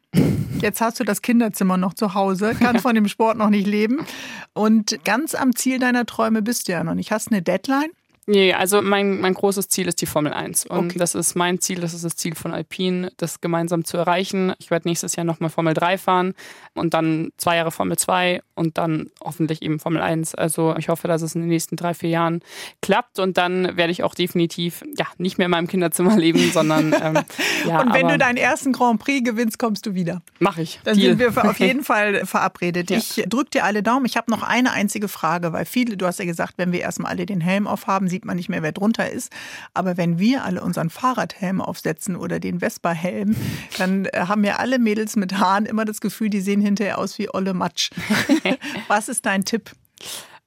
[0.62, 4.06] Jetzt hast du das Kinderzimmer noch zu Hause, kannst von dem Sport noch nicht leben.
[4.54, 7.12] Und ganz am Ziel deiner Träume bist du ja noch nicht.
[7.12, 7.92] Hast du eine Deadline?
[8.26, 10.68] Nee, also mein, mein großes Ziel ist die Formel 1.
[10.68, 11.00] Und okay.
[11.00, 14.54] das ist mein Ziel, das ist das Ziel von Alpine, das gemeinsam zu erreichen.
[14.60, 16.34] Ich werde nächstes Jahr nochmal Formel 3 fahren
[16.74, 20.36] und dann zwei Jahre Formel 2 und dann hoffentlich eben Formel 1.
[20.36, 22.42] Also ich hoffe, dass es in den nächsten drei, vier Jahren
[22.82, 26.94] klappt und dann werde ich auch definitiv ja nicht mehr in meinem Kinderzimmer leben, sondern
[27.02, 27.20] ähm,
[27.68, 27.82] ja.
[27.82, 30.22] Und wenn du deinen ersten Grand Prix gewinnst, kommst du wieder.
[30.40, 30.80] Mach ich.
[30.84, 31.18] Dann Deal.
[31.18, 32.90] sind wir auf jeden Fall verabredet.
[32.90, 32.98] Ja.
[32.98, 34.06] Ich drücke dir alle Daumen.
[34.06, 37.12] Ich habe noch eine einzige Frage, weil viele, du hast ja gesagt, wenn wir erstmal
[37.12, 39.32] alle den Helm aufhaben, sieht man nicht mehr, wer drunter ist.
[39.74, 43.36] Aber wenn wir alle unseren Fahrradhelm aufsetzen oder den Vespa-Helm,
[43.78, 47.18] dann äh, haben ja alle Mädels mit Haaren immer das Gefühl, die sehen hinterher aus
[47.18, 47.90] wie Olle Matsch.
[48.88, 49.72] Was ist dein Tipp?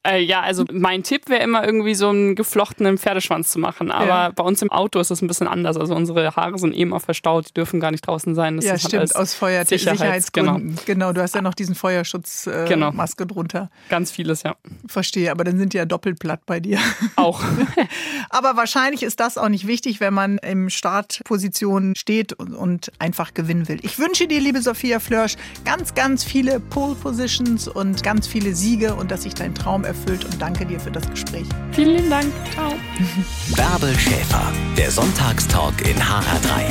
[0.07, 3.91] Äh, ja, also mein Tipp wäre immer irgendwie so einen geflochtenen Pferdeschwanz zu machen.
[3.91, 4.31] Aber ja.
[4.31, 5.77] bei uns im Auto ist das ein bisschen anders.
[5.77, 8.57] Also unsere Haare sind eben auch verstaut, die dürfen gar nicht draußen sein.
[8.57, 10.69] Das ja, halt stimmt, aus Feuer Sicherheitsgründen.
[10.69, 10.83] Genau.
[10.87, 12.93] genau, du hast ja noch diesen Feuerschutzmaske äh, genau.
[13.35, 13.71] drunter.
[13.89, 14.55] Ganz vieles, ja.
[14.87, 16.79] Verstehe, aber dann sind die ja doppelt platt bei dir.
[17.17, 17.43] Auch.
[18.31, 23.35] aber wahrscheinlich ist das auch nicht wichtig, wenn man im Startposition steht und, und einfach
[23.35, 23.79] gewinnen will.
[23.83, 28.95] Ich wünsche dir, liebe Sophia Flörsch, ganz, ganz viele Pole Positions und ganz viele Siege
[28.95, 31.47] und dass sich dein Traum erfüllt und danke dir für das Gespräch.
[31.73, 32.33] Vielen Dank.
[32.53, 32.73] Ciao.
[33.57, 36.65] Bärbel Schäfer, der Sonntagstalk in HR3.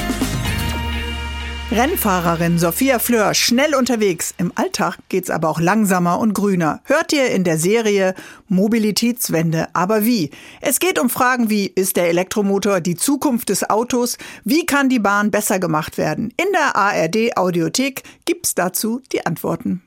[1.72, 4.36] Rennfahrerin Sophia Fleur, schnell unterwegs.
[4.38, 6.82] Im Alltag geht's aber auch langsamer und grüner.
[6.84, 8.14] Hört ihr in der Serie
[8.48, 9.68] Mobilitätswende.
[9.74, 10.30] Aber wie?
[10.62, 14.18] Es geht um Fragen wie, ist der Elektromotor die Zukunft des Autos?
[14.44, 16.32] Wie kann die Bahn besser gemacht werden?
[16.38, 19.82] In der ARD Audiothek gibt's dazu die Antworten.